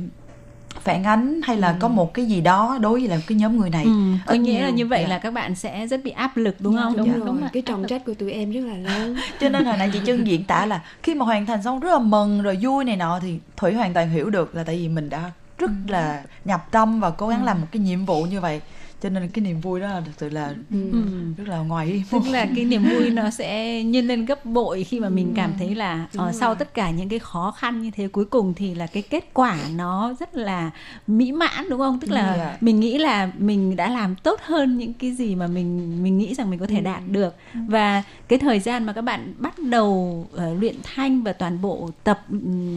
[0.80, 3.70] phản ánh hay là có một cái gì đó đối với lại cái nhóm người
[3.70, 3.90] này Ừ,
[4.26, 5.08] có nghĩa là như vậy Dạ.
[5.08, 6.96] là các bạn sẽ rất bị áp lực đúng không?
[6.96, 7.12] đúng, Dạ.
[7.14, 7.26] rồi.
[7.26, 7.50] Đúng rồi.
[7.52, 10.24] cái trọng trách của tụi em rất là lớn cho nên hồi nãy chị Trân
[10.24, 13.18] diễn tả là khi mà hoàn thành xong rất là mừng rồi vui này nọ
[13.22, 17.00] thì Thủy hoàn toàn hiểu được là tại vì mình đã rất là nhập tâm
[17.00, 18.60] và cố gắng làm một cái nhiệm vụ như vậy
[19.04, 20.92] cho nên cái niềm vui đó là thực sự là Ừ.
[21.36, 24.84] rất là ngoài ý tức là cái niềm vui nó sẽ nhân lên gấp bội
[24.84, 26.40] khi mà mình cảm thấy là Đúng ờ, rồi.
[26.40, 29.24] sau tất cả những cái khó khăn như thế cuối cùng thì là cái kết
[29.34, 30.70] quả nó rất là
[31.06, 32.00] mỹ mãn đúng không?
[32.00, 32.56] Tức là Dạ.
[32.60, 36.34] mình nghĩ là mình đã làm tốt hơn những cái gì mà mình mình nghĩ
[36.34, 37.34] rằng mình có thể đạt được.
[37.54, 41.90] Và cái thời gian mà các bạn bắt đầu ờ, luyện thanh và toàn bộ
[42.04, 42.24] tập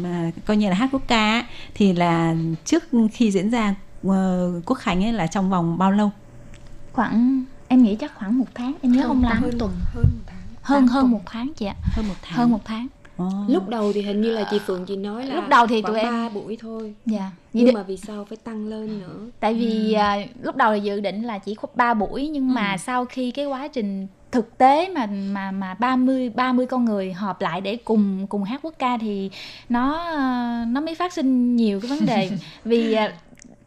[0.03, 3.86] mà coi như là hát quốc ca thì là trước khi diễn ra uh,
[4.65, 6.11] quốc khánh ấy là trong vòng bao lâu?
[6.93, 9.71] Khoảng em nghĩ chắc khoảng một tháng em nhớ không, không lắm hơn tuần.
[9.93, 10.37] hơn một tháng.
[10.61, 11.75] Hơn hơn một tháng chị ạ.
[11.83, 12.37] Hơn một tháng.
[12.37, 12.87] Hơn một tháng.
[13.23, 13.49] Oh.
[13.49, 15.99] lúc đầu thì hình như là chị Phượng chị nói là lúc đầu thì tụi
[15.99, 16.93] em ba buổi thôi.
[17.05, 17.31] Dạ.
[17.53, 17.75] Nhưng định...
[17.75, 19.19] mà vì sao phải tăng lên nữa?
[19.39, 19.99] Tại vì ừ.
[19.99, 22.53] à, lúc đầu thì dự định là chỉ có ba buổi nhưng ừ.
[22.53, 27.13] mà sau khi cái quá trình thực tế mà mà mà 30 30 con người
[27.13, 29.29] họp lại để cùng cùng hát quốc ca thì
[29.69, 30.13] nó
[30.65, 32.29] nó mới phát sinh nhiều cái vấn đề.
[32.63, 33.13] Vì à,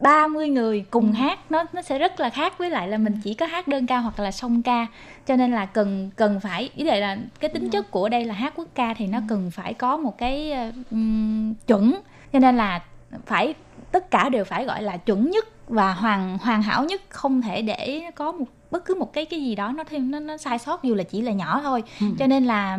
[0.00, 1.12] 30 người cùng ừ.
[1.12, 3.86] hát nó nó sẽ rất là khác với lại là mình chỉ có hát đơn
[3.86, 4.86] ca hoặc là song ca
[5.26, 8.52] cho nên là cần cần phải ý là cái tính chất của đây là hát
[8.56, 9.24] quốc ca thì nó ừ.
[9.28, 10.52] cần phải có một cái
[10.90, 12.00] um, chuẩn
[12.32, 12.82] cho nên là
[13.26, 13.54] phải
[13.92, 17.62] tất cả đều phải gọi là chuẩn nhất và hoàn hoàn hảo nhất không thể
[17.62, 20.58] để có một bất cứ một cái cái gì đó nó thêm nó nó sai
[20.58, 22.06] sót dù là chỉ là nhỏ thôi ừ.
[22.18, 22.78] cho nên là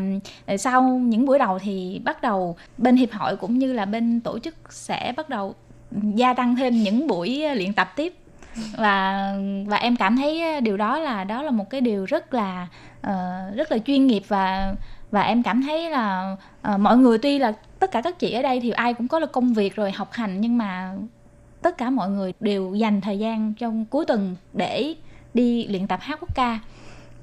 [0.60, 4.40] sau những buổi đầu thì bắt đầu bên hiệp hội cũng như là bên tổ
[4.40, 5.56] chức sẽ bắt đầu
[6.16, 8.14] gia tăng thêm những buổi ờ, luyện tập tiếp.
[8.78, 9.34] Và
[9.68, 12.68] và em cảm thấy ờ, điều đó là đó là một cái điều rất là
[13.08, 14.76] uh, rất là chuyên nghiệp và
[15.12, 16.36] và em cảm thấy là
[16.74, 19.20] uh, mọi người tuy là tất cả các chị ở đây thì ai cũng có
[19.20, 20.94] là công việc rồi học hành nhưng mà
[21.62, 24.96] tất cả mọi người đều dành thời gian trong cuối tuần để
[25.34, 26.60] đi luyện tập hát quốc ca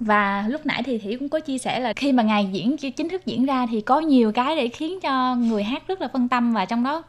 [0.00, 3.08] và lúc nãy thì thủy cũng có chia sẻ là khi mà ngày diễn chính
[3.08, 6.28] thức diễn ra thì có nhiều cái để khiến cho người hát rất là phân
[6.28, 7.02] tâm và trong đó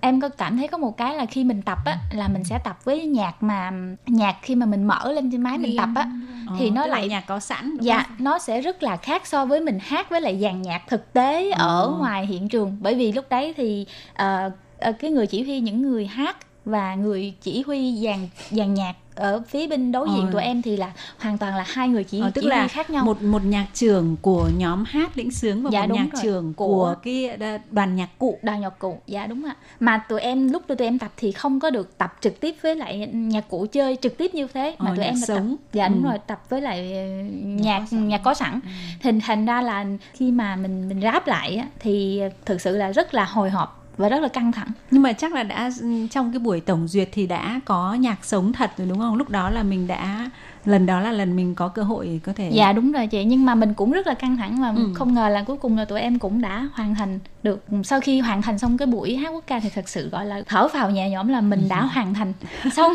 [0.00, 2.58] em có cảm thấy có một cái là khi mình tập á là mình sẽ
[2.64, 3.72] tập với nhạc mà
[4.06, 6.10] nhạc khi mà mình mở lên trên máy mình tập á
[6.58, 8.16] thì nó lại nhạc có sẵn dạ không?
[8.18, 11.50] nó sẽ rất là khác so với mình hát với lại dàn nhạc thực tế
[11.50, 11.58] ừ.
[11.58, 14.52] ở ngoài hiện trường bởi vì lúc đấy thì uh,
[14.98, 19.42] cái người chỉ huy những người hát và người chỉ huy dàn dàn nhạc ở
[19.48, 20.32] phía bên đối diện ờ.
[20.32, 22.90] tụi em thì là hoàn toàn là hai người chỉ ờ, tức chỉ là khác
[22.90, 26.22] nhau một một nhạc trưởng của nhóm hát lĩnh sướng và dạ, một nhạc rồi.
[26.22, 27.38] trưởng của, của cái
[27.70, 30.98] đoàn nhạc cụ đoàn nhạc cụ dạ đúng ạ mà tụi em lúc tụi em
[30.98, 34.34] tập thì không có được tập trực tiếp với lại nhạc cụ chơi trực tiếp
[34.34, 36.08] như thế mà ờ, tụi em sống tập, dạ đúng ừ.
[36.08, 38.60] rồi tập với lại ờ, nhạc nhạc có sẵn, nhạc có sẵn.
[38.62, 38.68] Ừ.
[39.00, 43.14] hình thành ra là khi mà mình mình ráp lại thì thực sự là rất
[43.14, 44.68] là hồi hộp và rất là căng thẳng.
[44.90, 45.70] Nhưng mà chắc là đã
[46.10, 49.16] trong cái buổi tổng duyệt thì đã có nhạc sống thật rồi đúng không?
[49.16, 50.30] Lúc đó là mình đã
[50.64, 53.24] lần đó là lần mình có cơ hội có thể dạ đúng rồi chị.
[53.24, 54.92] Nhưng mà mình cũng rất là căng thẳng và ừ.
[54.94, 58.20] không ngờ là cuối cùng là tụi em cũng đã hoàn thành được sau khi
[58.20, 60.90] hoàn thành xong cái buổi hát quốc ca thì thật sự gọi là thở phào
[60.90, 62.32] nhẹ nhõm là mình đã hoàn thành.
[62.72, 62.92] Xong.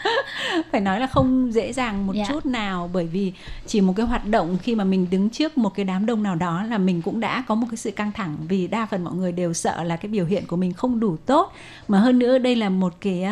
[0.72, 2.24] Phải nói là không dễ dàng một dạ.
[2.28, 3.32] chút nào bởi vì
[3.66, 6.34] chỉ một cái hoạt động khi mà mình đứng trước một cái đám đông nào
[6.34, 9.14] đó là mình cũng đã có một cái sự căng thẳng vì đa phần mọi
[9.14, 11.52] người đều sợ là cái biểu hiện của mình không đủ tốt.
[11.88, 13.26] Mà hơn nữa đây là một cái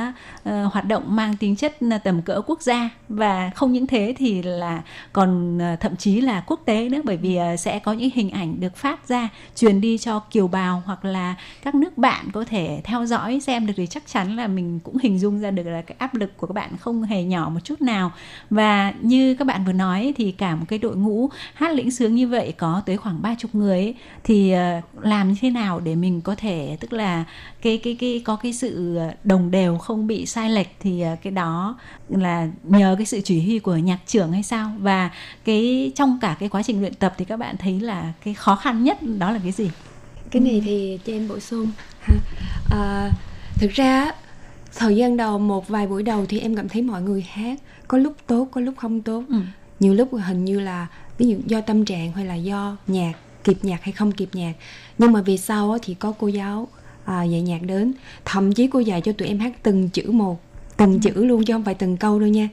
[0.48, 4.42] uh, hoạt động mang tính chất tầm cỡ quốc gia và không những thế thì
[4.42, 4.82] là
[5.12, 8.30] còn uh, thậm chí là quốc tế nữa bởi vì uh, sẽ có những hình
[8.30, 12.44] ảnh được phát ra truyền đi cho kiều bào hoặc là các nước bạn có
[12.44, 15.62] thể theo dõi xem được thì chắc chắn là mình cũng hình dung ra được
[15.62, 18.12] là cái áp lực của các bạn không hề nhỏ một chút nào.
[18.50, 22.14] Và như các bạn vừa nói thì cả một cái đội ngũ hát lĩnh sướng
[22.14, 25.80] như vậy có tới khoảng ba chục người ấy, thì ờ, làm như thế nào
[25.80, 27.24] để mình có thể tức là
[27.62, 31.30] cái cái cái có cái sự đồng đều không bị sai lệch thì ờ, cái
[31.30, 31.78] đó
[32.08, 34.72] là nhờ cái sự chỉ huy của nhạc trưởng hay sao?
[34.78, 35.10] Và
[35.44, 38.56] cái trong cả cái quá trình luyện tập thì các bạn thấy là cái khó
[38.56, 39.70] khăn nhất đó là cái gì?
[40.30, 41.70] Cái này thì cho em bổ sung
[42.00, 42.14] ha
[42.70, 43.12] à,
[43.54, 44.12] thực ra
[44.74, 47.58] thời gian đầu một vài buổi đầu thì em cảm thấy mọi người hát
[47.88, 49.36] có lúc tốt có lúc không tốt ừ.
[49.80, 50.86] nhiều lúc hình như là
[51.18, 53.12] ví dụ do tâm trạng hay là do nhạc
[53.44, 54.52] kịp nhạc hay không kịp nhạc
[54.98, 56.68] nhưng mà vì sau thì có cô giáo
[57.04, 57.92] à, dạy nhạc đến
[58.24, 60.40] thậm chí cô dạy cho tụi em hát từng chữ một
[60.76, 60.98] từng ừ.
[61.02, 62.48] chữ luôn chứ không phải từng câu đâu nha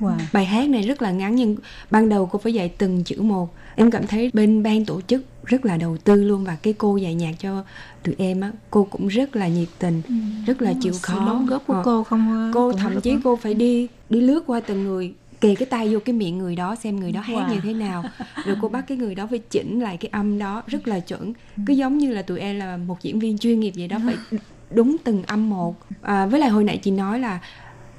[0.00, 0.18] Wow.
[0.32, 1.56] Bài hát này rất là ngắn nhưng
[1.90, 3.54] ban đầu cô phải dạy từng chữ một.
[3.74, 6.96] Em cảm thấy bên ban tổ chức rất là đầu tư luôn và cái cô
[6.96, 7.64] dạy nhạc cho
[8.02, 10.14] tụi em á, cô cũng rất là nhiệt tình, ừ.
[10.46, 11.26] rất là chịu khó.
[11.26, 11.82] đóng góp của ờ.
[11.84, 15.66] cô không cô thậm chí cô phải đi đi lướt qua từng người kề cái
[15.66, 17.54] tay vô cái miệng người đó xem người đó hát wow.
[17.54, 18.04] như thế nào
[18.44, 21.32] rồi cô bắt cái người đó phải chỉnh lại cái âm đó rất là chuẩn
[21.56, 21.62] ừ.
[21.66, 24.38] cứ giống như là tụi em là một diễn viên chuyên nghiệp vậy đó phải
[24.70, 27.40] đúng từng âm một à, với lại hồi nãy chị nói là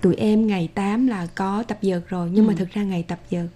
[0.02, 2.50] tụi em ngày 8 là có tập dượt rồi nhưng ừ.
[2.50, 3.48] mà thực ra ngày tập dượt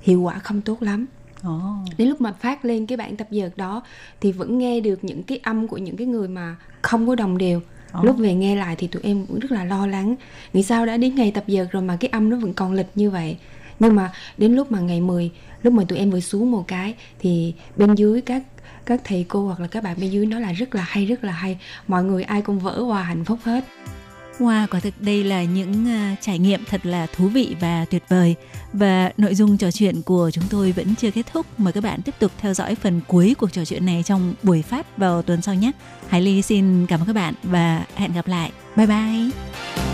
[0.00, 1.06] hiệu quả không tốt lắm
[1.46, 1.96] Oh.
[1.98, 3.82] Đến lúc mà phát lên cái bản tập dượt đó
[4.20, 7.38] thì vẫn nghe được những cái âm của những cái người mà không có đồng
[7.38, 7.60] đều.
[7.98, 8.04] Oh.
[8.04, 10.16] Lúc về nghe lại thì tụi em cũng rất là lo lắng.
[10.52, 12.90] Vì sao đã đến ngày tập dượt rồi mà cái âm nó vẫn còn lịch
[12.94, 13.36] như vậy.
[13.80, 15.30] Nhưng mà đến lúc mà ngày 10,
[15.62, 18.42] lúc mà tụi em vừa xuống một cái thì bên dưới các
[18.86, 21.24] các thầy cô hoặc là các bạn bên dưới nói là rất là hay rất
[21.24, 21.58] là hay.
[21.88, 23.64] Mọi người ai cũng vỡ hòa hạnh phúc hết.
[24.38, 28.02] Wow, quả thực đây là những uh, trải nghiệm thật là thú vị và tuyệt
[28.08, 28.34] vời.
[28.72, 31.46] Và nội dung trò chuyện của chúng tôi vẫn chưa kết thúc.
[31.58, 34.62] Mời các bạn tiếp tục theo dõi phần cuối cuộc trò chuyện này trong buổi
[34.62, 35.72] phát vào tuần sau nhé.
[36.08, 38.50] Hải Ly xin cảm ơn các bạn và hẹn gặp lại.
[38.76, 39.85] Bye bye.